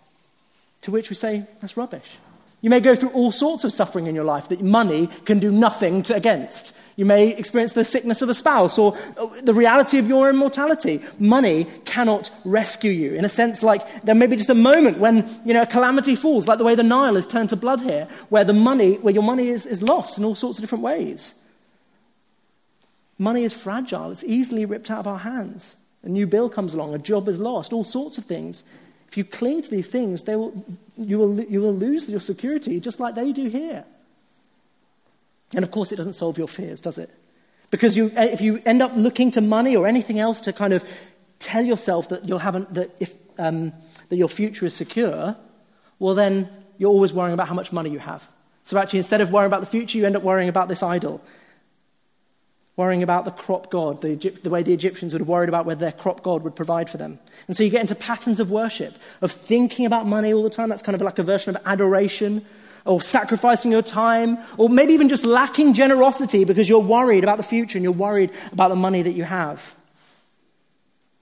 [0.81, 2.17] To which we say, that's rubbish.
[2.61, 5.51] You may go through all sorts of suffering in your life that money can do
[5.51, 6.73] nothing to, against.
[6.95, 11.01] You may experience the sickness of a spouse or uh, the reality of your immortality.
[11.17, 13.15] Money cannot rescue you.
[13.15, 16.15] In a sense, like there may be just a moment when you know a calamity
[16.15, 19.13] falls, like the way the Nile is turned to blood here, where the money, where
[19.13, 21.33] your money is, is lost in all sorts of different ways.
[23.17, 25.75] Money is fragile, it's easily ripped out of our hands.
[26.03, 28.63] A new bill comes along, a job is lost, all sorts of things.
[29.07, 30.65] If you cling to these things, they will,
[30.97, 33.85] you, will, you will lose your security just like they do here.
[35.55, 37.09] And of course, it doesn't solve your fears, does it?
[37.69, 40.83] Because you, if you end up looking to money or anything else to kind of
[41.39, 43.73] tell yourself that, you'll have that, if, um,
[44.09, 45.35] that your future is secure,
[45.99, 48.29] well, then you're always worrying about how much money you have.
[48.63, 51.21] So actually, instead of worrying about the future, you end up worrying about this idol.
[52.75, 55.79] Worrying about the crop god, the, the way the Egyptians would have worried about whether
[55.79, 57.19] their crop god would provide for them.
[57.47, 60.69] And so you get into patterns of worship, of thinking about money all the time.
[60.69, 62.45] That's kind of like a version of adoration
[62.85, 67.43] or sacrificing your time, or maybe even just lacking generosity because you're worried about the
[67.43, 69.75] future and you're worried about the money that you have.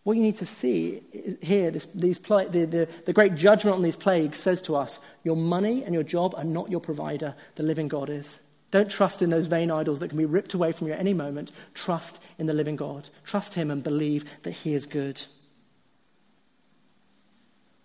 [0.03, 1.03] What you need to see
[1.41, 5.35] here, this, these the, the, the great judgment on these plagues says to us your
[5.35, 8.39] money and your job are not your provider, the living God is.
[8.71, 11.13] Don't trust in those vain idols that can be ripped away from you at any
[11.13, 11.51] moment.
[11.73, 13.09] Trust in the living God.
[13.25, 15.21] Trust Him and believe that He is good.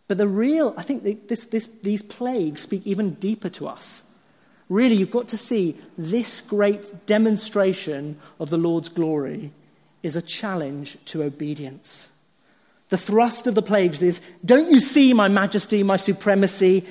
[0.09, 4.03] But the real, I think this, this, these plagues speak even deeper to us.
[4.69, 9.53] Really, you've got to see this great demonstration of the Lord's glory
[10.03, 12.09] is a challenge to obedience.
[12.89, 16.87] The thrust of the plagues is don't you see my majesty, my supremacy?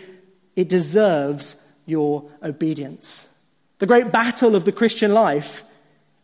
[0.55, 3.27] It deserves your obedience.
[3.79, 5.63] The great battle of the Christian life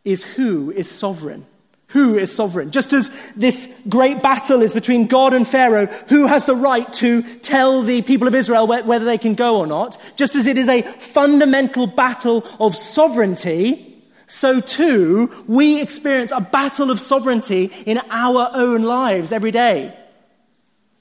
[0.04, 1.46] is who is sovereign.
[1.92, 2.72] Who is sovereign?
[2.72, 7.22] Just as this great battle is between God and Pharaoh, who has the right to
[7.40, 10.70] tell the people of Israel whether they can go or not, just as it is
[10.70, 13.88] a fundamental battle of sovereignty,
[14.28, 19.94] so too we experience a battle of sovereignty in our own lives every day.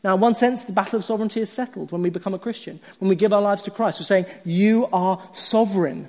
[0.03, 2.81] Now, in one sense, the battle of sovereignty is settled when we become a Christian.
[2.99, 6.09] When we give our lives to Christ, we're saying, You are sovereign.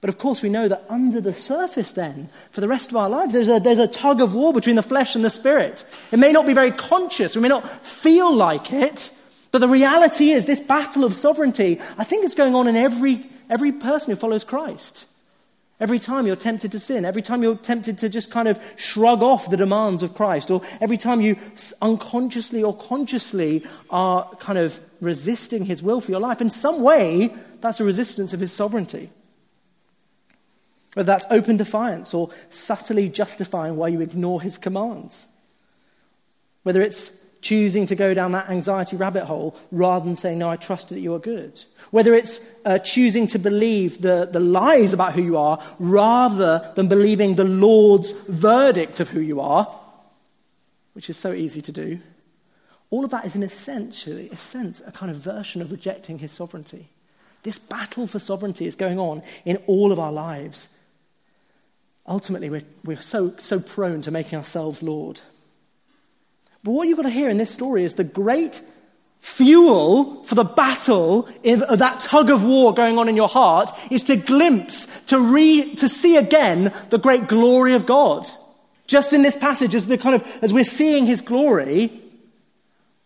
[0.00, 3.08] But of course, we know that under the surface, then, for the rest of our
[3.10, 5.84] lives, there's a, there's a tug of war between the flesh and the spirit.
[6.10, 9.12] It may not be very conscious, we may not feel like it,
[9.50, 13.28] but the reality is this battle of sovereignty, I think it's going on in every,
[13.50, 15.06] every person who follows Christ.
[15.80, 19.22] Every time you're tempted to sin, every time you're tempted to just kind of shrug
[19.22, 21.36] off the demands of Christ, or every time you
[21.80, 27.34] unconsciously or consciously are kind of resisting his will for your life, in some way,
[27.60, 29.10] that's a resistance of his sovereignty.
[30.94, 35.26] Whether that's open defiance or subtly justifying why you ignore his commands.
[36.62, 40.56] Whether it's choosing to go down that anxiety rabbit hole rather than saying, No, I
[40.56, 41.62] trust that you are good.
[41.90, 46.88] Whether it's uh, choosing to believe the, the lies about who you are rather than
[46.88, 49.72] believing the Lord's verdict of who you are,
[50.92, 52.00] which is so easy to do.
[52.90, 56.32] All of that is in essentially, a sense, a kind of version of rejecting his
[56.32, 56.88] sovereignty.
[57.42, 60.68] This battle for sovereignty is going on in all of our lives.
[62.10, 65.20] Ultimately, we're, we're so, so prone to making ourselves Lord.
[66.64, 68.60] But what you've got to hear in this story is the great
[69.20, 74.16] fuel for the battle that tug of war going on in your heart is to
[74.16, 78.26] glimpse, to, re, to see again the great glory of God.
[78.88, 82.02] Just in this passage, as, the kind of, as we're seeing his glory,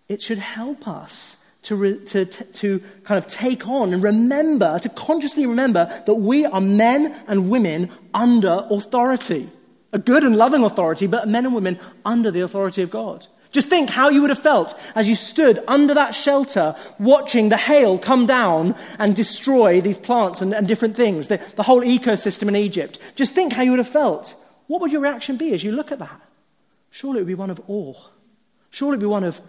[0.08, 4.79] it should help us to, re, to, to, to kind of take on and remember,
[4.79, 9.48] to consciously remember that we are men and women under authority.
[9.92, 13.27] A good and loving authority, but men and women under the authority of God.
[13.50, 17.57] Just think how you would have felt as you stood under that shelter watching the
[17.57, 22.48] hail come down and destroy these plants and, and different things, the, the whole ecosystem
[22.48, 22.98] in Egypt.
[23.14, 24.35] Just think how you would have felt.
[24.66, 26.20] What would your reaction be as you look at that?
[26.90, 27.94] Surely it would be one of awe.
[28.70, 29.40] Surely it would be one of,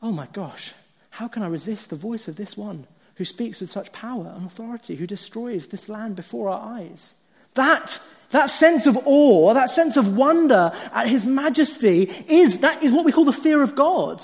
[0.00, 0.72] oh my gosh,
[1.16, 4.44] how can I resist the voice of this one who speaks with such power and
[4.44, 7.14] authority, who destroys this land before our eyes?
[7.54, 7.98] That
[8.32, 13.06] that sense of awe, that sense of wonder at his majesty is, that is what
[13.06, 14.22] we call the fear of God.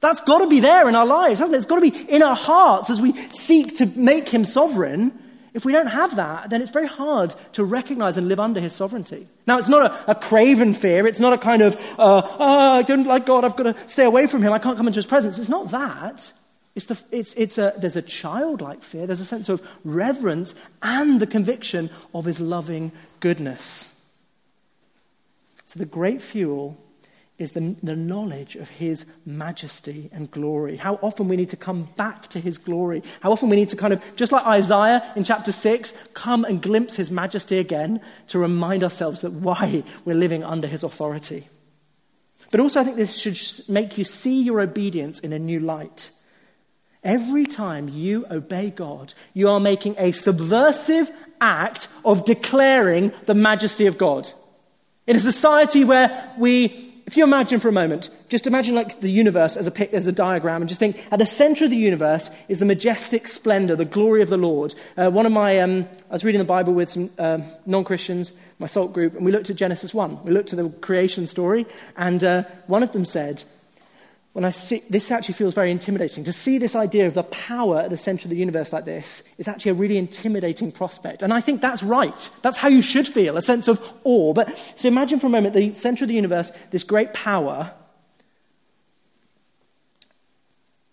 [0.00, 1.58] That's got to be there in our lives, hasn't it?
[1.58, 5.18] It's got to be in our hearts as we seek to make him sovereign.
[5.54, 8.72] If we don't have that, then it's very hard to recognize and live under his
[8.72, 9.28] sovereignty.
[9.46, 11.06] Now, it's not a, a craven fear.
[11.06, 13.44] It's not a kind of, uh, oh, I don't like God.
[13.44, 14.52] I've got to stay away from him.
[14.52, 15.38] I can't come into his presence.
[15.38, 16.32] It's not that.
[16.74, 21.20] It's the, it's, it's a, there's a childlike fear, there's a sense of reverence and
[21.20, 22.90] the conviction of his loving
[23.20, 23.92] goodness.
[25.66, 26.76] So the great fuel
[27.38, 30.76] is the, the knowledge of his majesty and glory.
[30.76, 33.02] How often we need to come back to his glory.
[33.20, 36.62] How often we need to kind of, just like Isaiah in chapter 6, come and
[36.62, 41.48] glimpse his majesty again to remind ourselves that why we're living under his authority.
[42.52, 46.12] But also, I think this should make you see your obedience in a new light.
[47.02, 53.86] Every time you obey God, you are making a subversive act of declaring the majesty
[53.86, 54.30] of God.
[55.06, 59.10] In a society where we, if you imagine for a moment, just imagine like the
[59.10, 62.30] universe as a, as a diagram and just think at the center of the universe
[62.48, 64.74] is the majestic splendor, the glory of the Lord.
[64.96, 68.32] Uh, one of my, um, I was reading the Bible with some uh, non Christians,
[68.58, 70.24] my SALT group, and we looked at Genesis 1.
[70.24, 73.44] We looked at the creation story, and uh, one of them said,
[74.34, 76.24] when I see, this actually feels very intimidating.
[76.24, 79.22] To see this idea of the power at the center of the universe like this
[79.38, 81.22] is actually a really intimidating prospect.
[81.22, 82.30] And I think that's right.
[82.42, 84.34] That's how you should feel, a sense of awe.
[84.34, 87.74] But so imagine for a moment the center of the universe, this great power.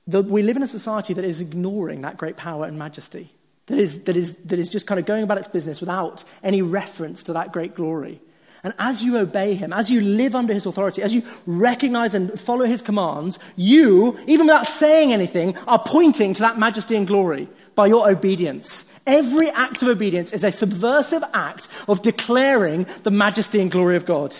[0.05, 3.33] The, we live in a society that is ignoring that great power and majesty,
[3.65, 6.61] that is, that, is, that is just kind of going about its business without any
[6.61, 8.21] reference to that great glory.
[8.63, 12.39] And as you obey him, as you live under his authority, as you recognize and
[12.39, 17.47] follow his commands, you, even without saying anything, are pointing to that majesty and glory
[17.73, 18.91] by your obedience.
[19.07, 24.05] Every act of obedience is a subversive act of declaring the majesty and glory of
[24.05, 24.37] God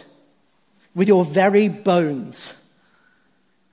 [0.94, 2.54] with your very bones.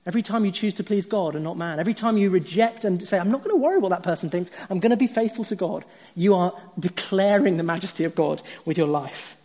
[0.07, 3.05] Every time you choose to please God and not man, every time you reject and
[3.07, 5.43] say, I'm not going to worry what that person thinks, I'm going to be faithful
[5.45, 5.85] to God,
[6.15, 9.35] you are declaring the majesty of God with your life.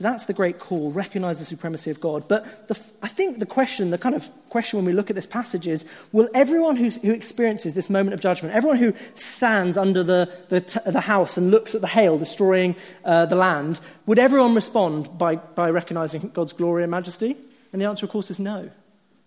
[0.00, 2.26] So that's the great call, recognize the supremacy of God.
[2.26, 5.26] But the, I think the question, the kind of question when we look at this
[5.26, 10.32] passage is will everyone who experiences this moment of judgment, everyone who stands under the,
[10.48, 14.54] the, t- the house and looks at the hail destroying uh, the land, would everyone
[14.54, 17.36] respond by, by recognizing God's glory and majesty?
[17.70, 18.70] And the answer, of course, is no.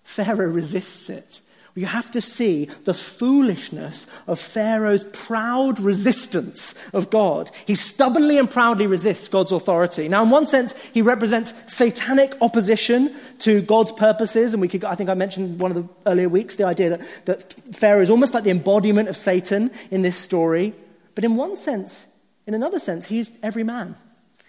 [0.04, 1.40] Pharaoh resists it.
[1.76, 7.50] You have to see the foolishness of Pharaoh's proud resistance of God.
[7.66, 10.08] He stubbornly and proudly resists God's authority.
[10.08, 14.54] Now, in one sense, he represents satanic opposition to God's purposes.
[14.54, 17.26] And we could, I think I mentioned one of the earlier weeks the idea that,
[17.26, 20.76] that Pharaoh is almost like the embodiment of Satan in this story.
[21.16, 22.06] But in one sense,
[22.46, 23.96] in another sense, he's every man.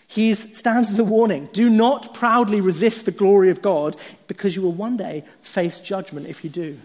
[0.07, 1.49] He stands as a warning.
[1.55, 6.27] Do not proudly resist the glory of God because you will one day face judgment
[6.27, 6.79] if you do.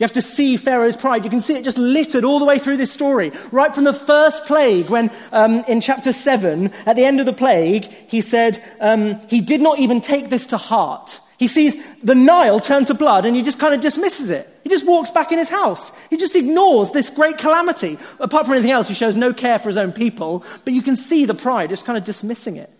[0.00, 1.24] You have to see Pharaoh's pride.
[1.24, 3.32] You can see it just littered all the way through this story.
[3.52, 7.34] Right from the first plague, when um, in chapter 7, at the end of the
[7.34, 11.20] plague, he said um, he did not even take this to heart.
[11.36, 14.48] He sees the Nile turn to blood and he just kind of dismisses it.
[14.62, 15.92] He just walks back in his house.
[16.08, 17.98] He just ignores this great calamity.
[18.20, 20.96] Apart from anything else, he shows no care for his own people, but you can
[20.96, 22.70] see the pride, just kind of dismissing it.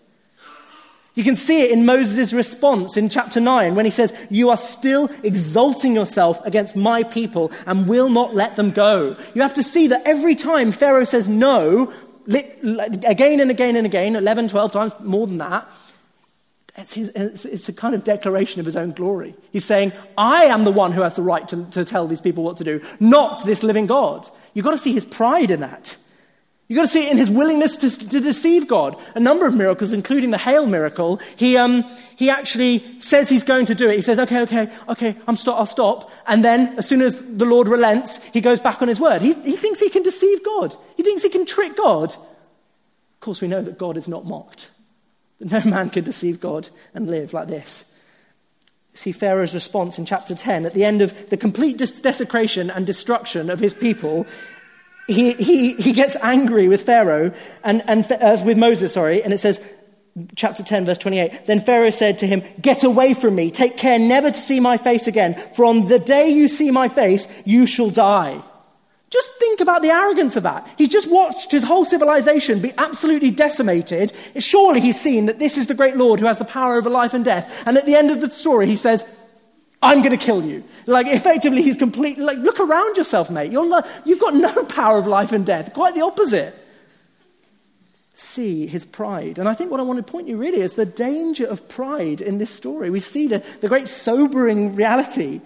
[1.13, 4.57] You can see it in Moses' response in chapter 9 when he says, You are
[4.57, 9.17] still exalting yourself against my people and will not let them go.
[9.33, 11.91] You have to see that every time Pharaoh says no,
[12.27, 15.69] again and again and again, 11, 12 times more than that,
[16.77, 19.35] it's, his, it's, a kind of declaration of his own glory.
[19.51, 22.45] He's saying, I am the one who has the right to, to tell these people
[22.45, 24.29] what to do, not this living God.
[24.53, 25.97] You've got to see his pride in that.
[26.71, 28.95] You've got to see it in his willingness to, to deceive God.
[29.13, 31.83] A number of miracles, including the hail miracle, he, um,
[32.15, 33.97] he actually says he's going to do it.
[33.97, 36.09] He says, okay, okay, okay, I'm st- I'll stop.
[36.27, 39.21] And then, as soon as the Lord relents, he goes back on his word.
[39.21, 42.13] He's, he thinks he can deceive God, he thinks he can trick God.
[42.13, 44.71] Of course, we know that God is not mocked.
[45.41, 47.83] No man can deceive God and live like this.
[48.93, 53.49] See Pharaoh's response in chapter 10 at the end of the complete desecration and destruction
[53.49, 54.25] of his people
[55.11, 59.39] he, he, he gets angry with Pharaoh and, and uh, with Moses, sorry, and it
[59.39, 59.59] says,
[60.35, 61.47] chapter 10, verse 28.
[61.47, 64.77] Then Pharaoh said to him, Get away from me, take care never to see my
[64.77, 68.43] face again, for on the day you see my face, you shall die.
[69.09, 70.65] Just think about the arrogance of that.
[70.77, 74.13] He's just watched his whole civilization be absolutely decimated.
[74.37, 77.13] Surely he's seen that this is the great Lord who has the power over life
[77.13, 77.51] and death.
[77.65, 79.05] And at the end of the story, he says,
[79.81, 80.63] I'm going to kill you.
[80.85, 83.51] Like, effectively, he's completely, like, look around yourself, mate.
[83.51, 85.73] You're not, you've got no power of life and death.
[85.73, 86.55] Quite the opposite.
[88.13, 89.39] See his pride.
[89.39, 92.21] And I think what I want to point you really is the danger of pride
[92.21, 92.91] in this story.
[92.91, 95.41] We see the, the great sobering reality.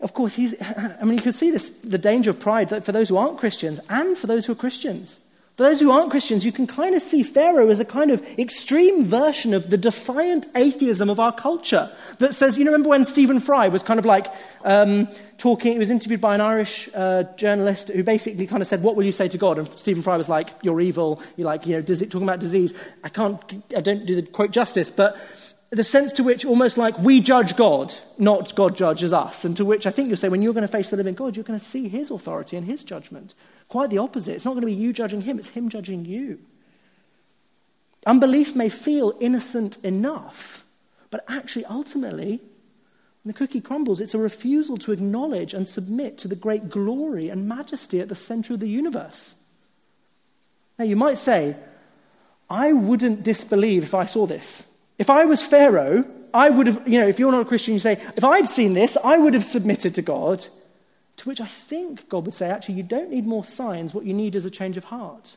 [0.00, 3.08] Of course, he's, I mean, you can see this, the danger of pride for those
[3.08, 5.18] who aren't Christians and for those who are Christians.
[5.58, 8.24] For those who aren't Christians, you can kind of see Pharaoh as a kind of
[8.38, 11.90] extreme version of the defiant atheism of our culture
[12.20, 14.28] that says, you know, remember when Stephen Fry was kind of like
[14.62, 18.84] um, talking, he was interviewed by an Irish uh, journalist who basically kind of said,
[18.84, 19.58] What will you say to God?
[19.58, 21.20] And Stephen Fry was like, You're evil.
[21.36, 22.72] You're like, you know, talking about disease.
[23.02, 23.42] I can't,
[23.76, 25.16] I don't do the quote justice, but
[25.70, 29.64] the sense to which almost like we judge God, not God judges us, and to
[29.64, 31.58] which I think you'll say, when you're going to face the living God, you're going
[31.58, 33.34] to see his authority and his judgment.
[33.68, 34.34] Quite the opposite.
[34.34, 36.40] It's not going to be you judging him, it's him judging you.
[38.06, 40.64] Unbelief may feel innocent enough,
[41.10, 42.40] but actually, ultimately,
[43.22, 47.28] when the cookie crumbles, it's a refusal to acknowledge and submit to the great glory
[47.28, 49.34] and majesty at the center of the universe.
[50.78, 51.56] Now, you might say,
[52.48, 54.64] I wouldn't disbelieve if I saw this.
[54.96, 57.80] If I was Pharaoh, I would have, you know, if you're not a Christian, you
[57.80, 60.46] say, if I'd seen this, I would have submitted to God.
[61.18, 63.92] To which I think God would say, actually, you don't need more signs.
[63.92, 65.36] What you need is a change of heart.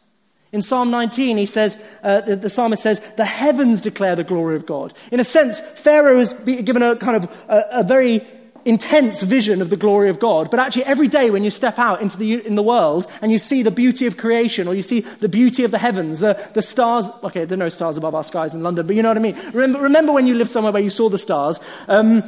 [0.52, 4.56] In Psalm 19, he says, uh, the, the, psalmist says, the heavens declare the glory
[4.56, 4.94] of God.
[5.12, 8.28] In a sense, Pharaoh is given a kind of a, a, very
[8.64, 10.52] intense vision of the glory of God.
[10.52, 13.40] But actually, every day when you step out into the, in the world and you
[13.40, 16.62] see the beauty of creation or you see the beauty of the heavens, the, the
[16.62, 19.18] stars, okay, there are no stars above our skies in London, but you know what
[19.18, 19.38] I mean.
[19.54, 21.60] Remember, remember when you lived somewhere where you saw the stars?
[21.88, 22.24] Um,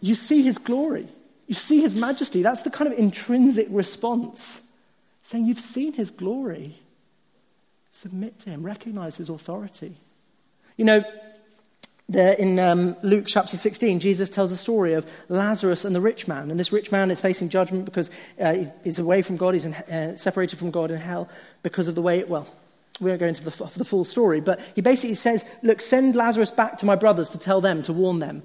[0.00, 1.06] you see his glory.
[1.52, 2.40] You see his majesty.
[2.40, 4.66] That's the kind of intrinsic response.
[5.20, 6.76] Saying, You've seen his glory.
[7.90, 9.96] Submit to him, recognize his authority.
[10.78, 11.04] You know,
[12.08, 16.26] there in um, Luke chapter 16, Jesus tells a story of Lazarus and the rich
[16.26, 16.50] man.
[16.50, 19.74] And this rich man is facing judgment because uh, he's away from God, he's in,
[19.74, 21.28] uh, separated from God in hell
[21.62, 22.48] because of the way, well,
[22.98, 26.50] We won't go into the, the full story, but he basically says, Look, send Lazarus
[26.50, 28.42] back to my brothers to tell them, to warn them.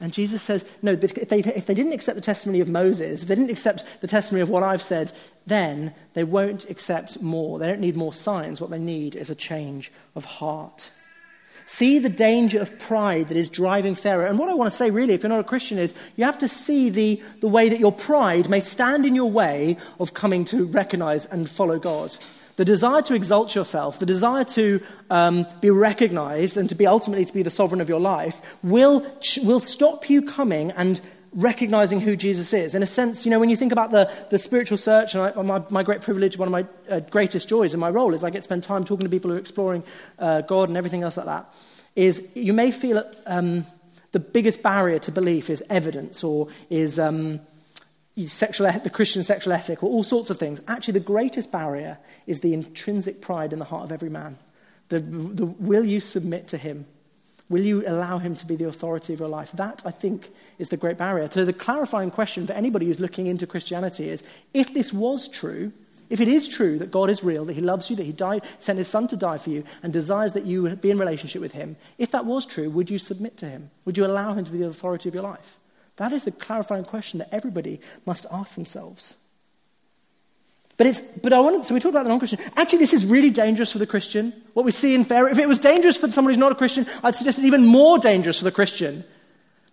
[0.00, 3.28] And Jesus says, No, if they, if they didn't accept the testimony of Moses, if
[3.28, 5.12] they didn't accept the testimony of what I've said,
[5.46, 7.58] then they won't accept more.
[7.58, 8.60] They don't need more signs.
[8.60, 10.92] What they need is a change of heart.
[11.66, 14.26] See the danger of pride that is driving Pharaoh.
[14.26, 16.38] And what I want to say, really, if you're not a Christian, is you have
[16.38, 20.46] to see the, the way that your pride may stand in your way of coming
[20.46, 22.16] to recognize and follow God.
[22.58, 27.24] The desire to exalt yourself, the desire to um, be recognized and to be ultimately
[27.24, 29.06] to be the sovereign of your life will,
[29.44, 31.00] will stop you coming and
[31.32, 32.74] recognizing who Jesus is.
[32.74, 35.40] In a sense, you know, when you think about the, the spiritual search, and I,
[35.40, 38.30] my, my great privilege, one of my uh, greatest joys in my role is I
[38.30, 39.84] get to spend time talking to people who are exploring
[40.18, 41.54] uh, God and everything else like that,
[41.94, 43.66] is you may feel um,
[44.10, 47.38] the biggest barrier to belief is evidence or is um,
[48.26, 50.60] sexual, the Christian sexual ethic or all sorts of things.
[50.66, 54.38] Actually, the greatest barrier is the intrinsic pride in the heart of every man.
[54.88, 56.86] The, the, will you submit to him?
[57.48, 59.52] Will you allow him to be the authority of your life?
[59.52, 61.30] That, I think, is the great barrier.
[61.30, 65.72] So, the clarifying question for anybody who's looking into Christianity is if this was true,
[66.10, 68.42] if it is true that God is real, that he loves you, that he died,
[68.58, 71.52] sent his son to die for you, and desires that you be in relationship with
[71.52, 73.70] him, if that was true, would you submit to him?
[73.84, 75.58] Would you allow him to be the authority of your life?
[75.98, 79.14] That is the clarifying question that everybody must ask themselves.
[80.78, 82.38] But, it's, but I wanted, so we talked about the non Christian.
[82.56, 84.32] Actually, this is really dangerous for the Christian.
[84.54, 86.86] What we see in Pharaoh, if it was dangerous for someone who's not a Christian,
[87.02, 89.04] I'd suggest it's even more dangerous for the Christian.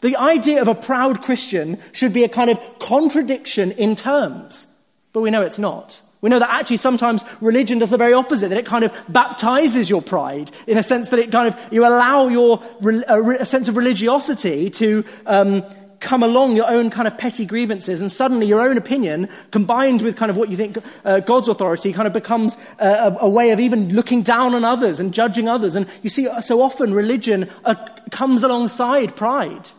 [0.01, 4.65] The idea of a proud Christian should be a kind of contradiction in terms,
[5.13, 6.01] but we know it's not.
[6.21, 9.91] We know that actually sometimes religion does the very opposite, that it kind of baptizes
[9.91, 12.63] your pride in a sense that it kind of, you allow your,
[13.07, 15.63] a, a sense of religiosity to um,
[16.05, 20.15] come along your own kind of petty grievances, and suddenly your own opinion, combined with
[20.15, 23.59] kind of what you think uh, God's authority, kind of becomes a, a, way of
[23.59, 25.75] even looking down on others and judging others.
[25.75, 27.73] And you see, so often religion uh,
[28.11, 29.71] comes alongside pride.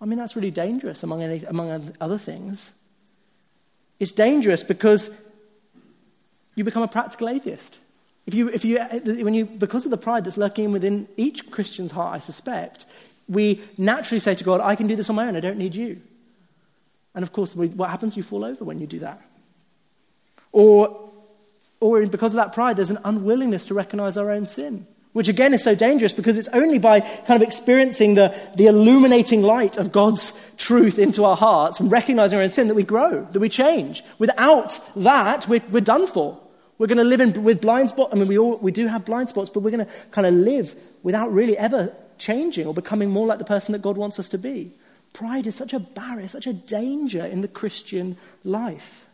[0.00, 2.72] I mean, that's really dangerous among, any, among other things.
[4.00, 5.10] It's dangerous because
[6.56, 7.78] you become a practical atheist.
[8.26, 8.80] If you, if you,
[9.24, 12.85] when you, because of the pride that's lurking within each Christian's heart, I suspect,
[13.28, 15.74] we naturally say to God, I can do this on my own, I don't need
[15.74, 16.00] you.
[17.14, 18.16] And of course, what happens?
[18.16, 19.20] You fall over when you do that.
[20.52, 21.10] Or,
[21.80, 25.54] or because of that pride, there's an unwillingness to recognize our own sin, which again
[25.54, 29.92] is so dangerous because it's only by kind of experiencing the, the illuminating light of
[29.92, 33.48] God's truth into our hearts and recognizing our own sin that we grow, that we
[33.48, 34.04] change.
[34.18, 36.38] Without that, we're, we're done for.
[36.78, 38.12] We're going to live in, with blind spots.
[38.12, 40.34] I mean, we, all, we do have blind spots, but we're going to kind of
[40.34, 44.28] live without really ever changing or becoming more like the person that God wants us
[44.30, 44.72] to be.
[45.12, 49.06] Pride is such a barrier, such a danger in the Christian life.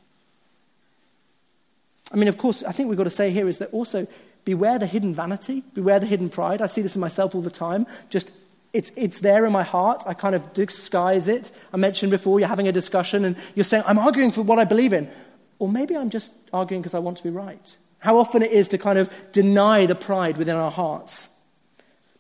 [2.13, 4.07] I mean, of course, I think we've got to say here is that also
[4.45, 6.61] beware the hidden vanity, beware the hidden pride.
[6.61, 7.87] I see this in myself all the time.
[8.11, 8.33] Just
[8.73, 10.03] it's, it's there in my heart.
[10.07, 11.51] I kind of disguise it.
[11.73, 14.65] I mentioned before you're having a discussion and you're saying, I'm arguing for what I
[14.65, 15.11] believe in.
[15.59, 17.77] Or maybe I'm just arguing because I want to be right.
[17.99, 21.29] How often it is to kind of deny the pride within our hearts.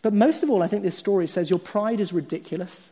[0.03, 2.90] But most of all, I think this story says your pride is ridiculous.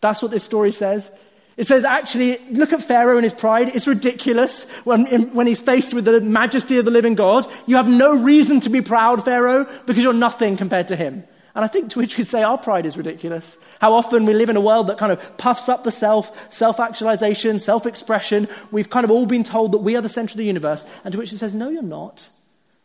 [0.00, 1.16] That's what this story says.
[1.56, 3.74] It says, actually, look at Pharaoh and his pride.
[3.74, 7.46] It's ridiculous when, when he's faced with the majesty of the living God.
[7.66, 11.24] You have no reason to be proud, Pharaoh, because you're nothing compared to him.
[11.54, 13.58] And I think to which we say our pride is ridiculous.
[13.80, 16.80] How often we live in a world that kind of puffs up the self, self
[16.80, 18.48] actualization, self expression.
[18.70, 20.86] We've kind of all been told that we are the center of the universe.
[21.04, 22.30] And to which it says, no, you're not.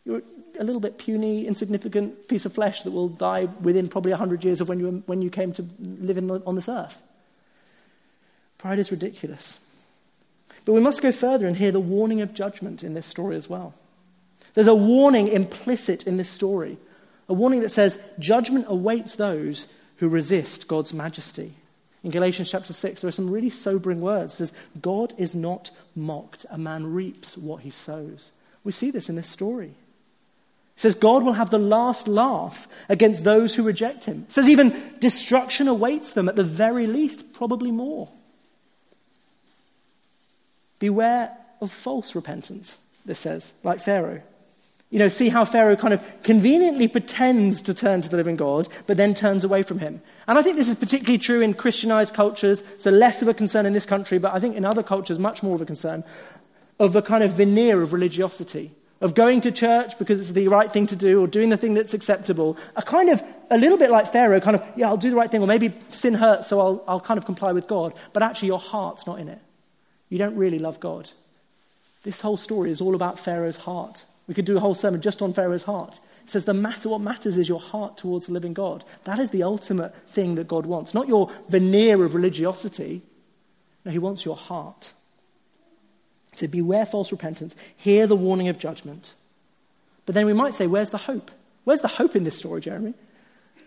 [0.04, 0.22] You're,
[0.58, 4.60] a little bit puny, insignificant piece of flesh that will die within probably 100 years
[4.60, 7.02] of when you, when you came to live the, on this earth.
[8.58, 9.58] Pride is ridiculous.
[10.64, 13.48] But we must go further and hear the warning of judgment in this story as
[13.48, 13.74] well.
[14.54, 16.78] There's a warning implicit in this story,
[17.28, 19.66] a warning that says judgment awaits those
[19.98, 21.54] who resist God's majesty.
[22.02, 24.34] In Galatians chapter 6, there are some really sobering words.
[24.34, 26.46] It says, God is not mocked.
[26.50, 28.32] A man reaps what he sows.
[28.64, 29.74] We see this in this story.
[30.78, 34.26] It says God will have the last laugh against those who reject him.
[34.28, 38.08] It says even destruction awaits them at the very least, probably more.
[40.78, 44.22] Beware of false repentance, this says, like Pharaoh.
[44.90, 48.68] You know, see how Pharaoh kind of conveniently pretends to turn to the living God,
[48.86, 50.00] but then turns away from him.
[50.28, 53.66] And I think this is particularly true in Christianized cultures, so less of a concern
[53.66, 56.04] in this country, but I think in other cultures, much more of a concern
[56.78, 58.70] of a kind of veneer of religiosity
[59.00, 61.74] of going to church because it's the right thing to do or doing the thing
[61.74, 65.10] that's acceptable, are kind of a little bit like Pharaoh, kind of, yeah, I'll do
[65.10, 67.94] the right thing, or maybe sin hurts, so I'll, I'll kind of comply with God.
[68.12, 69.40] But actually, your heart's not in it.
[70.08, 71.10] You don't really love God.
[72.02, 74.04] This whole story is all about Pharaoh's heart.
[74.26, 76.00] We could do a whole sermon just on Pharaoh's heart.
[76.24, 78.84] It says the matter what matters is your heart towards the living God.
[79.04, 83.02] That is the ultimate thing that God wants, not your veneer of religiosity.
[83.84, 84.92] No, he wants your heart.
[86.38, 87.56] So beware false repentance.
[87.76, 89.14] Hear the warning of judgment.
[90.06, 91.32] But then we might say, where's the hope?
[91.64, 92.94] Where's the hope in this story, Jeremy?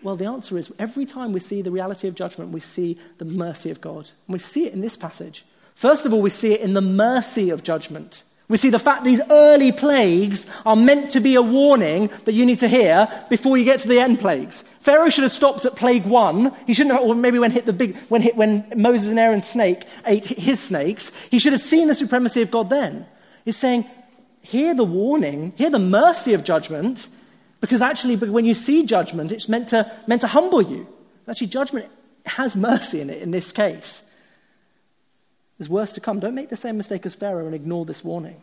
[0.02, 3.26] Well, the answer is every time we see the reality of judgment, we see the
[3.26, 4.10] mercy of God.
[4.28, 5.46] And we see it in this passage.
[5.76, 8.24] First of all, we see it in the mercy of judgment.
[8.52, 12.46] We see the fact these early plagues are meant to be a warning that you
[12.46, 14.64] need to hear before you get to the end plagues.
[14.82, 16.54] Pharaoh should have stopped at plague one.
[16.68, 19.48] He shouldn't have, or maybe when, hit the big, when, hit, when Moses and Aaron's
[19.48, 23.06] snake ate his snakes, he should have seen the supremacy of God then.
[23.46, 23.86] He's saying,
[24.42, 27.08] hear the warning, hear the mercy of judgment,
[27.62, 30.90] because actually, when you see judgment, it's meant to, meant to humble you.
[31.26, 31.90] Actually, judgment
[32.26, 34.04] has mercy in it in this case.
[35.62, 36.20] There's worse to come.
[36.20, 38.42] Don't make the same mistake as Pharaoh and ignore this warning.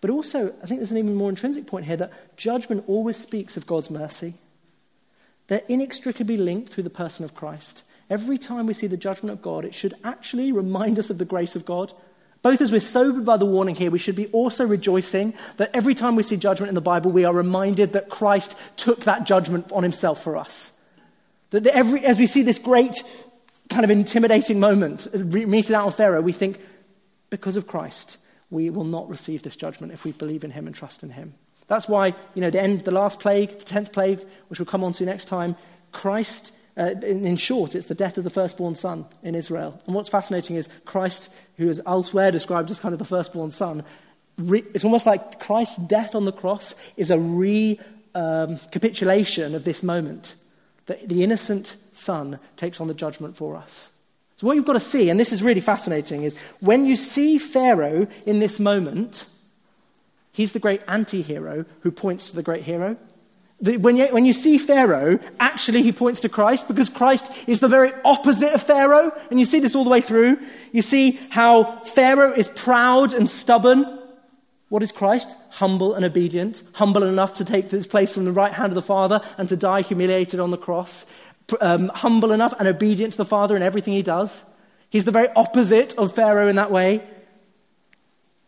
[0.00, 3.58] But also, I think there's an even more intrinsic point here that judgment always speaks
[3.58, 4.32] of God's mercy.
[5.48, 7.82] They're inextricably linked through the person of Christ.
[8.08, 11.26] Every time we see the judgment of God, it should actually remind us of the
[11.26, 11.92] grace of God.
[12.40, 15.94] Both as we're sobered by the warning here, we should be also rejoicing that every
[15.94, 19.70] time we see judgment in the Bible, we are reminded that Christ took that judgment
[19.72, 20.72] on himself for us.
[21.50, 23.02] That every, as we see this great
[23.70, 26.60] kind of intimidating moment meted out on Pharaoh, we think,
[27.30, 28.18] because of Christ,
[28.50, 31.34] we will not receive this judgment if we believe in him and trust in him.
[31.66, 34.84] That's why, you know, the end, the last plague, the tenth plague, which we'll come
[34.84, 35.56] on to next time,
[35.92, 39.80] Christ, uh, in, in, short, it's the death of the firstborn son in Israel.
[39.86, 43.82] And what's fascinating is Christ, who is elsewhere described as kind of the firstborn son,
[44.36, 49.82] re, it's almost like Christ's death on the cross is a recapitulation um, of this
[49.82, 50.34] moment.
[50.86, 53.90] That the innocent son takes on the judgment for us.
[54.36, 57.38] So, what you've got to see, and this is really fascinating, is when you see
[57.38, 59.26] Pharaoh in this moment,
[60.32, 62.96] he's the great anti hero who points to the great hero.
[63.60, 67.68] When you, when you see Pharaoh, actually he points to Christ because Christ is the
[67.68, 69.12] very opposite of Pharaoh.
[69.30, 70.38] And you see this all the way through.
[70.72, 74.00] You see how Pharaoh is proud and stubborn,
[74.68, 75.36] what is Christ?
[75.58, 78.82] Humble and obedient, humble enough to take his place from the right hand of the
[78.82, 81.06] Father and to die humiliated on the cross,
[81.60, 84.44] um, humble enough and obedient to the Father in everything he does.
[84.90, 87.02] He's the very opposite of Pharaoh in that way.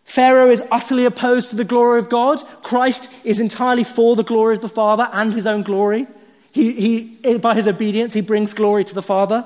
[0.05, 2.41] Pharaoh is utterly opposed to the glory of God.
[2.63, 6.07] Christ is entirely for the glory of the Father and his own glory.
[6.53, 9.45] He, he, by his obedience, he brings glory to the Father.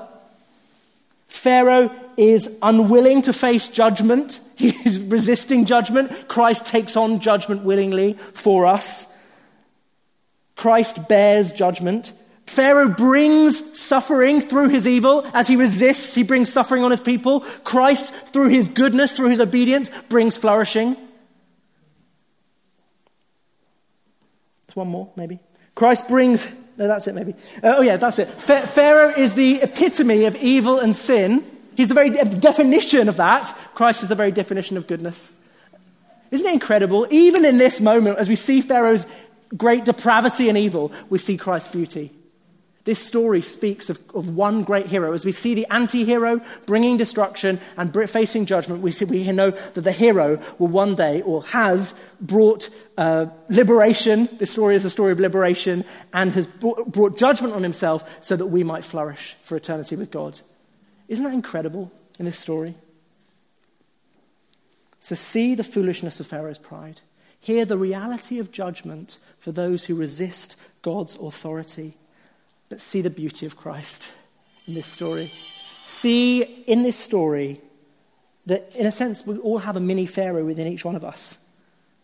[1.31, 4.41] Pharaoh is unwilling to face judgment.
[4.57, 6.27] He is resisting judgment.
[6.27, 9.11] Christ takes on judgment willingly for us.
[10.55, 12.11] Christ bears judgment.
[12.45, 15.25] Pharaoh brings suffering through his evil.
[15.33, 17.39] As he resists, he brings suffering on his people.
[17.63, 20.95] Christ, through his goodness, through his obedience, brings flourishing.
[24.67, 25.39] There's one more, maybe.
[25.73, 26.45] Christ brings
[26.81, 27.33] no, that's it, maybe.
[27.63, 28.25] Uh, oh, yeah, that's it.
[28.25, 31.45] Pharaoh is the epitome of evil and sin.
[31.75, 33.55] He's the very definition of that.
[33.75, 35.31] Christ is the very definition of goodness.
[36.31, 37.05] Isn't it incredible?
[37.11, 39.05] Even in this moment, as we see Pharaoh's
[39.55, 42.09] great depravity and evil, we see Christ's beauty.
[42.83, 45.13] This story speaks of, of one great hero.
[45.13, 49.51] As we see the anti hero bringing destruction and facing judgment, we, see, we know
[49.51, 54.29] that the hero will one day, or has, brought uh, liberation.
[54.39, 58.35] This story is a story of liberation and has brought, brought judgment on himself so
[58.35, 60.39] that we might flourish for eternity with God.
[61.07, 62.73] Isn't that incredible in this story?
[64.99, 67.01] So, see the foolishness of Pharaoh's pride.
[67.39, 71.95] Hear the reality of judgment for those who resist God's authority.
[72.71, 74.07] But see the beauty of Christ
[74.65, 75.29] in this story.
[75.83, 77.59] See in this story
[78.45, 81.37] that, in a sense, we all have a mini Pharaoh within each one of us.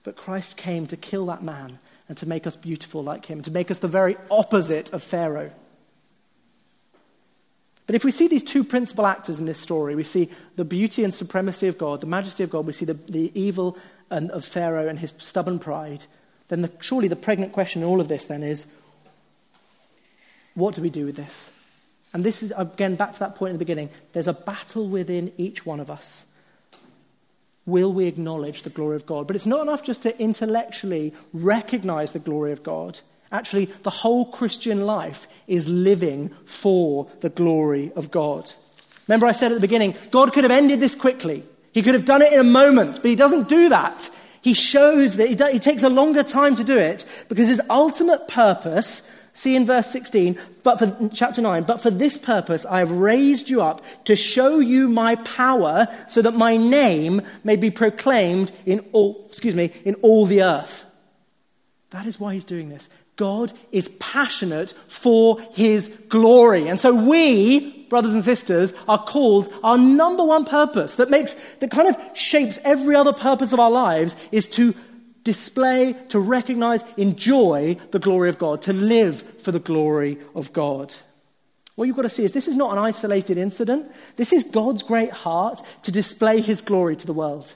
[0.03, 3.51] But Christ came to kill that man and to make us beautiful like him, to
[3.51, 5.51] make us the very opposite of Pharaoh.
[7.85, 11.05] But if we see these two principal actors in this story, we see the beauty
[11.05, 13.77] and supremacy of God, the majesty of God, we see the, the evil
[14.11, 16.03] of Pharaoh and his stubborn pride,
[16.49, 18.67] then the, surely the pregnant question in all of this then is
[20.57, 21.51] what do we do with this?
[22.13, 23.91] And this is, again, back to that point in the beginning.
[24.13, 26.25] There's a battle within each one of us.
[27.67, 29.27] Will we acknowledge the glory of God?
[29.27, 33.01] But it's not enough just to intellectually recognize the glory of God.
[33.31, 38.51] Actually, the whole Christian life is living for the glory of God.
[39.07, 41.43] Remember, I said at the beginning, God could have ended this quickly.
[41.71, 44.09] He could have done it in a moment, but He doesn't do that.
[44.41, 48.27] He shows that He, he takes a longer time to do it because His ultimate
[48.27, 49.07] purpose
[49.37, 53.51] See in verse 16, but for chapter 9, but for this purpose I have raised
[53.51, 58.83] you up to show you my power so that my name may be proclaimed in
[58.93, 60.85] all, excuse me, in all the earth.
[61.91, 62.89] That is why he's doing this.
[63.15, 66.67] God is passionate for his glory.
[66.67, 71.69] And so we, brothers and sisters, are called our number one purpose that makes, that
[71.69, 74.73] kind of shapes every other purpose of our lives is to
[75.27, 80.95] display, to recognize, enjoy the glory of God, to live for the glory of God.
[81.75, 83.91] What you've got to see is this is not an isolated incident.
[84.15, 87.55] This is God's great heart to display his glory to the world.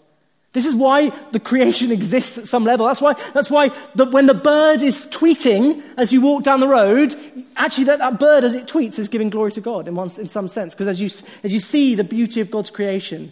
[0.52, 2.88] This is why the creation exists at some level.
[2.88, 6.68] That's why, that's why the, when the bird is tweeting as you walk down the
[6.68, 7.16] road,
[7.56, 10.28] actually that, that bird as it tweets is giving glory to God in, one, in
[10.28, 10.74] some sense.
[10.74, 11.10] Because as you,
[11.42, 13.32] as you see the beauty of God's creation,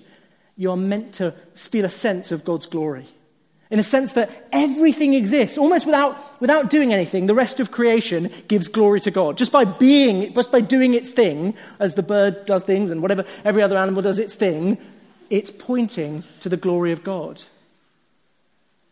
[0.56, 3.08] you are meant to feel a sense of God's glory.
[3.72, 8.32] In a sense that everything exists, almost without, without doing anything, the rest of creation
[8.48, 9.38] gives glory to God.
[9.38, 13.26] Just by being, just by doing its thing, as the bird does things and whatever
[13.46, 14.80] every other animal does its thing,
[15.30, 17.44] it's pointing to the glory of God.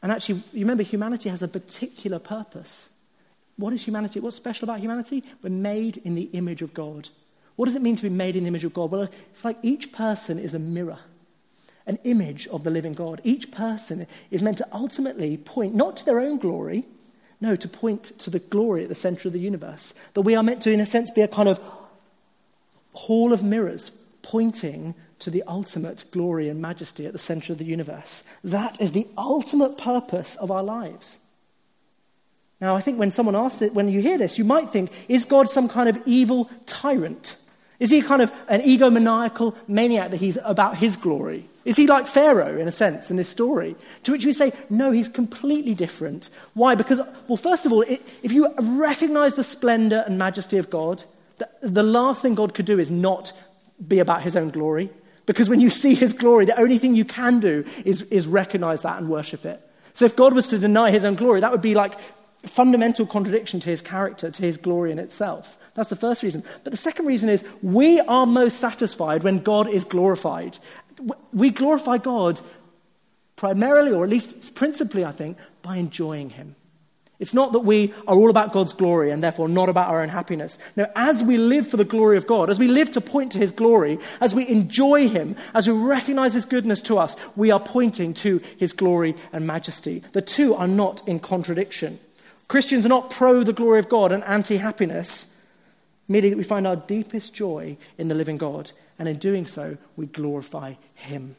[0.03, 2.89] And actually, you remember, humanity has a particular purpose.
[3.55, 4.19] What is humanity?
[4.19, 5.23] What's special about humanity?
[5.41, 7.09] We're made in the image of God.
[7.55, 8.91] What does it mean to be made in the image of God?
[8.91, 10.99] Well, it's like each person is a mirror,
[11.87, 13.21] an image of the living God.
[13.23, 16.85] Each person is meant to ultimately point not to their own glory,
[17.39, 19.93] no, to point to the glory at the center of the universe.
[20.13, 21.59] That we are meant to, in a sense, be a kind of
[22.93, 27.65] hall of mirrors pointing to the ultimate glory and majesty at the center of the
[27.65, 28.23] universe.
[28.43, 31.19] That is the ultimate purpose of our lives.
[32.59, 35.25] Now, I think when someone asks it, when you hear this, you might think, is
[35.25, 37.37] God some kind of evil tyrant?
[37.79, 41.47] Is he kind of an egomaniacal maniac that he's about his glory?
[41.63, 43.75] Is he like Pharaoh, in a sense, in this story?
[44.03, 46.29] To which we say, no, he's completely different.
[46.53, 46.75] Why?
[46.75, 51.03] Because, well, first of all, if you recognize the splendor and majesty of God,
[51.61, 53.31] the last thing God could do is not
[53.85, 54.89] be about his own glory.
[55.25, 58.81] Because when you see his glory, the only thing you can do is, is recognize
[58.83, 59.61] that and worship it.
[59.93, 61.93] So if God was to deny his own glory, that would be like
[62.47, 65.57] fundamental contradiction to his character, to his glory in itself.
[65.75, 66.43] That's the first reason.
[66.63, 70.57] But the second reason is we are most satisfied when God is glorified.
[71.33, 72.41] We glorify God
[73.35, 76.55] primarily, or at least principally, I think, by enjoying him.
[77.19, 80.09] It's not that we are all about God's glory and therefore not about our own
[80.09, 80.59] happiness.
[80.75, 83.39] No, as we live for the glory of God, as we live to point to
[83.39, 87.59] His glory, as we enjoy Him, as we recognize His goodness to us, we are
[87.59, 90.03] pointing to His glory and majesty.
[90.11, 91.99] The two are not in contradiction.
[92.47, 95.35] Christians are not pro the glory of God and anti happiness,
[96.07, 99.77] merely that we find our deepest joy in the living God, and in doing so,
[99.95, 101.35] we glorify Him.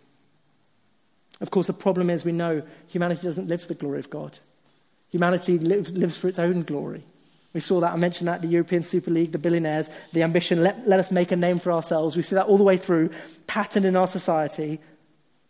[1.40, 4.38] Of course, the problem is we know humanity doesn't live for the glory of God.
[5.10, 7.04] Humanity lives, lives for its own glory.
[7.54, 10.86] We saw that, I mentioned that, the European Super League, the billionaires, the ambition, let,
[10.86, 12.14] let us make a name for ourselves.
[12.14, 13.10] We see that all the way through,
[13.46, 14.80] patterned in our society.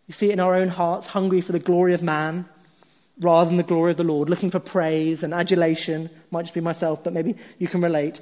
[0.07, 2.49] You see it in our own hearts, hungry for the glory of man
[3.21, 6.11] rather than the glory of the Lord, looking for praise and adulation.
[6.31, 8.21] Might just be myself, but maybe you can relate.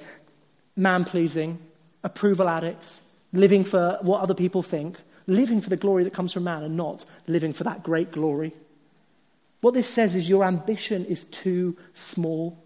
[0.76, 1.58] Man pleasing,
[2.02, 3.00] approval addicts,
[3.32, 6.76] living for what other people think, living for the glory that comes from man and
[6.76, 8.52] not living for that great glory.
[9.60, 12.62] What this says is your ambition is too small.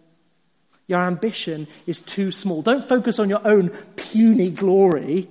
[0.87, 2.62] Your ambition is too small.
[2.62, 5.28] Don't focus on your own puny glory.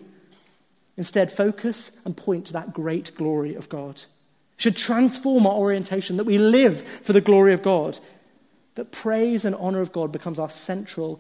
[0.97, 4.04] Instead, focus and point to that great glory of God.
[4.60, 7.97] Should transform our orientation that we live for the glory of God,
[8.76, 11.20] that praise and honor of God becomes our central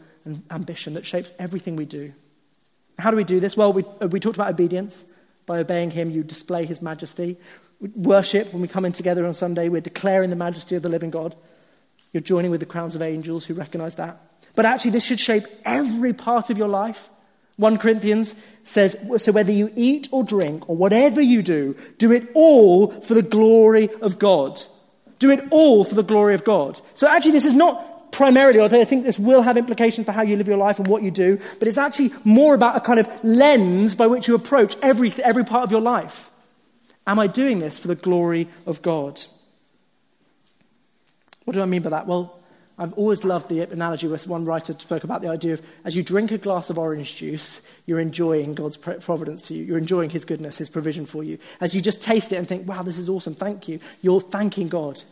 [0.51, 2.13] ambition that shapes everything we do.
[2.99, 3.57] How do we do this?
[3.57, 5.05] Well, we, uh, we talked about obedience.
[5.47, 7.37] By obeying Him, you display His majesty
[7.79, 11.09] worship, when we come in together on Sunday, we're declaring the majesty of the living
[11.09, 11.35] God.
[12.11, 14.19] You're joining with the crowns of angels who recognize that.
[14.55, 17.09] But actually, this should shape every part of your life.
[17.59, 22.29] 1 Corinthians says, So whether you eat or drink or whatever you do, do it
[22.33, 24.61] all for the glory of God.
[25.19, 26.79] Do it all for the glory of God.
[26.93, 30.21] So actually, this is not primarily, although I think this will have implications for how
[30.21, 32.97] you live your life and what you do, but it's actually more about a kind
[32.97, 36.31] of lens by which you approach every, every part of your life.
[37.05, 39.21] Am I doing this for the glory of God?
[41.43, 42.07] What do I mean by that?
[42.07, 42.38] Well,
[42.79, 46.01] I've always loved the analogy where one writer spoke about the idea of as you
[46.01, 49.65] drink a glass of orange juice, you're enjoying God's providence to you.
[49.65, 51.37] You're enjoying His goodness, His provision for you.
[51.59, 54.69] As you just taste it and think, wow, this is awesome, thank you, you're thanking
[54.69, 55.03] God.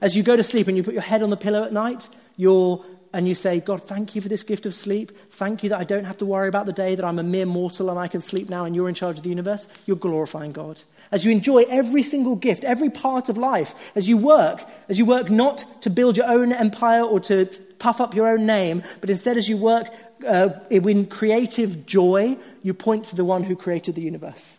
[0.00, 2.08] As you go to sleep and you put your head on the pillow at night,
[2.38, 2.82] you're
[3.12, 5.12] and you say, God, thank you for this gift of sleep.
[5.30, 7.46] Thank you that I don't have to worry about the day that I'm a mere
[7.46, 9.66] mortal and I can sleep now and you're in charge of the universe.
[9.86, 10.82] You're glorifying God
[11.12, 15.04] as you enjoy every single gift, every part of life, as you work, as you
[15.04, 17.46] work not to build your own empire or to
[17.78, 19.88] puff up your own name, but instead as you work
[20.26, 24.58] uh, in creative joy, you point to the one who created the universe.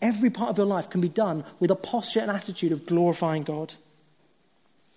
[0.00, 3.42] Every part of your life can be done with a posture and attitude of glorifying
[3.42, 3.74] God.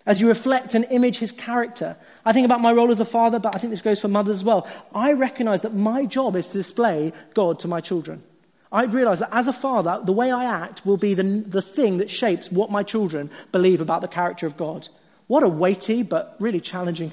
[0.06, 1.98] As you reflect and image his character.
[2.24, 4.38] I think about my role as a father, but I think this goes for mothers
[4.38, 4.68] as well.
[4.94, 8.24] I recognize that my job is to display God to my children.
[8.72, 11.98] I realize that as a father, the way I act will be the, the thing
[11.98, 14.90] that shapes what my children believe about the character of God.
[15.28, 17.12] What a weighty but really challenging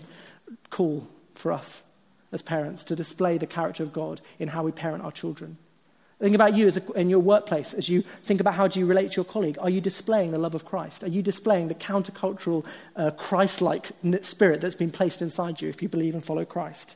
[0.71, 1.83] call for us
[2.31, 5.57] as parents to display the character of God in how we parent our children.
[6.23, 9.11] Think about you a, in your workplace as you think about how do you relate
[9.11, 9.59] to your colleague.
[9.61, 11.03] Are you displaying the love of Christ?
[11.03, 12.65] Are you displaying the countercultural,
[12.95, 16.95] uh, Christ like spirit that's been placed inside you if you believe and follow Christ?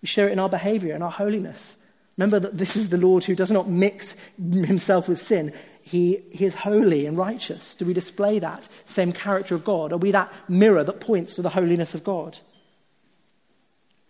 [0.00, 1.76] We share it in our behavior and our holiness.
[2.16, 5.52] Remember that this is the Lord who does not mix himself with sin.
[5.82, 7.74] He, he is holy and righteous.
[7.74, 9.92] Do we display that same character of God?
[9.92, 12.38] Are we that mirror that points to the holiness of God?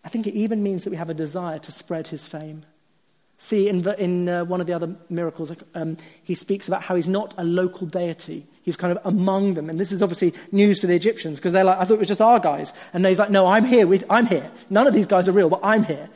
[0.04, 2.64] I think it even means that we have a desire to spread his fame.
[3.40, 7.06] See, in, in uh, one of the other miracles, um, he speaks about how he's
[7.06, 8.46] not a local deity.
[8.62, 9.70] He's kind of among them.
[9.70, 12.08] And this is obviously news to the Egyptians because they're like, I thought it was
[12.08, 12.72] just our guys.
[12.92, 13.86] And he's like, no, I'm here.
[13.86, 14.50] With, I'm here.
[14.68, 16.10] None of these guys are real, but I'm here.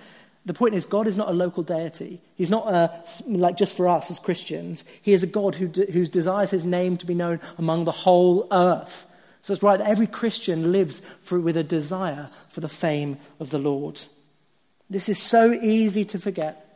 [0.44, 2.20] The point is, God is not a local deity.
[2.34, 2.88] He's not uh,
[3.28, 4.82] like just for us as Christians.
[5.00, 8.48] He is a God who, de- desires his name to be known among the whole
[8.50, 9.06] earth.
[9.42, 13.50] So it's right that every Christian lives for, with a desire for the fame of
[13.50, 14.02] the Lord.
[14.90, 16.71] This is so easy to forget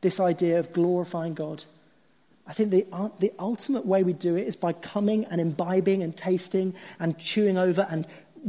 [0.00, 1.64] this idea of glorifying God.
[2.46, 6.02] I think the, uh, the ultimate way we do it is by coming and imbibing
[6.02, 8.06] and tasting and chewing over and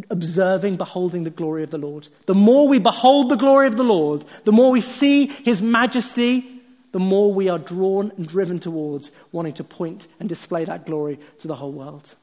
[0.09, 2.07] observing, beholding the glory of the Lord.
[2.25, 6.61] The more we behold the glory of the Lord, the more we see his majesty,
[6.91, 11.19] the more we are drawn and driven towards wanting to point and display that glory
[11.39, 12.15] to the whole world.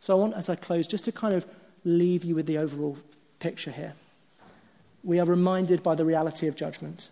[0.00, 1.46] So I want, as I close, just to kind of
[1.84, 2.98] leave you with the overall
[3.38, 3.94] picture here.
[5.04, 7.08] We are reminded by the reality of judgment.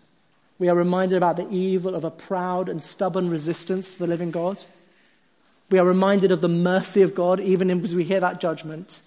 [0.61, 4.29] We are reminded about the evil of a proud and stubborn resistance to the living
[4.29, 4.63] God.
[5.71, 9.01] We are reminded of the mercy of God even as we hear that judgment.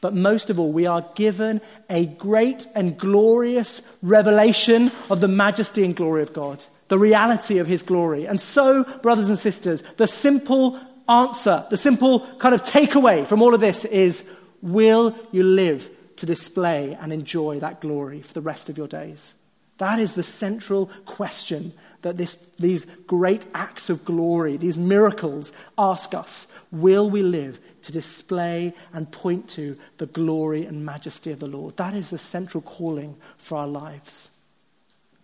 [0.00, 5.84] But most of all, we are given a great and glorious revelation of the majesty
[5.84, 8.26] and glory of God, the reality of His glory.
[8.26, 13.54] And so, brothers and sisters, the simple answer, the simple kind of takeaway from all
[13.54, 14.24] of this is
[14.62, 19.34] will you live to display and enjoy that glory for the rest of your days?
[19.80, 21.72] That is the central question
[22.02, 26.46] that this, these great acts of glory, these miracles, ask us.
[26.70, 31.78] Will we live to display and point to the glory and majesty of the Lord?
[31.78, 34.28] That is the central calling for our lives.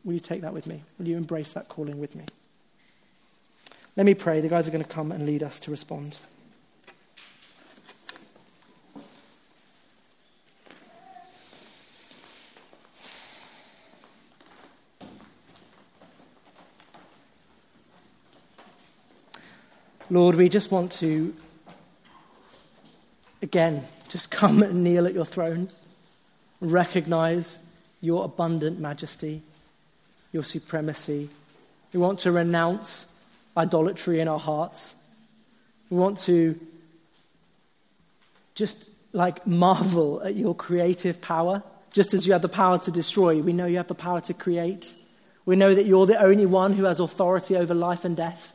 [0.04, 0.82] Will you take that with me?
[0.98, 2.24] Will you embrace that calling with me?
[3.94, 4.40] Let me pray.
[4.40, 6.18] The guys are going to come and lead us to respond.
[20.08, 21.34] Lord, we just want to,
[23.42, 25.68] again, just come and kneel at your throne,
[26.60, 27.58] recognize
[28.00, 29.42] your abundant majesty,
[30.32, 31.28] your supremacy.
[31.92, 33.12] We want to renounce
[33.56, 34.94] idolatry in our hearts.
[35.90, 36.58] We want to
[38.54, 41.64] just like marvel at your creative power.
[41.92, 44.34] Just as you have the power to destroy, we know you have the power to
[44.34, 44.94] create.
[45.46, 48.52] We know that you're the only one who has authority over life and death.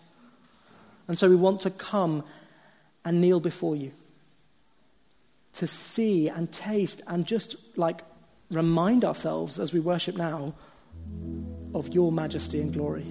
[1.12, 2.24] And so we want to come
[3.04, 3.92] and kneel before you
[5.52, 8.00] to see and taste and just like
[8.50, 10.54] remind ourselves as we worship now
[11.76, 13.04] of your majesty and glory.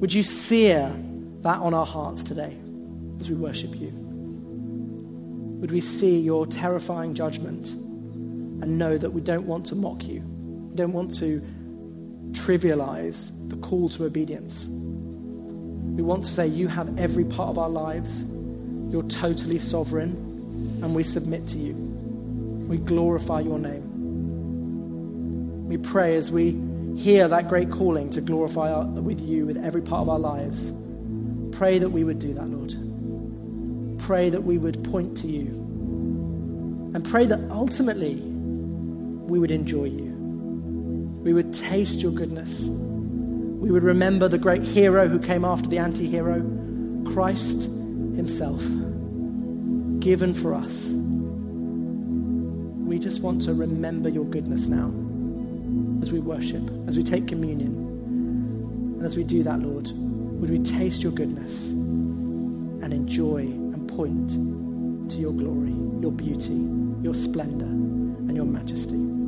[0.00, 0.96] Would you sear
[1.42, 2.56] that on our hearts today
[3.20, 3.90] as we worship you?
[5.60, 10.22] Would we see your terrifying judgment and know that we don't want to mock you?
[10.70, 11.42] We don't want to
[12.30, 14.66] trivialize the call to obedience.
[15.94, 18.24] We want to say, You have every part of our lives.
[18.90, 20.10] You're totally sovereign,
[20.82, 21.74] and we submit to you.
[21.74, 23.90] We glorify your name.
[25.68, 26.58] We pray as we
[26.96, 30.72] hear that great calling to glorify our, with you with every part of our lives.
[31.56, 32.74] Pray that we would do that, Lord.
[34.00, 35.46] Pray that we would point to you.
[36.94, 40.12] And pray that ultimately we would enjoy you.
[41.22, 42.68] We would taste your goodness
[43.62, 46.40] we would remember the great hero who came after the anti hero,
[47.14, 48.60] Christ Himself,
[50.00, 50.88] given for us.
[52.88, 54.88] We just want to remember your goodness now
[56.02, 57.72] as we worship, as we take communion.
[58.96, 64.30] And as we do that, Lord, would we taste your goodness and enjoy and point
[65.12, 66.66] to your glory, your beauty,
[67.00, 69.21] your splendor, and your majesty.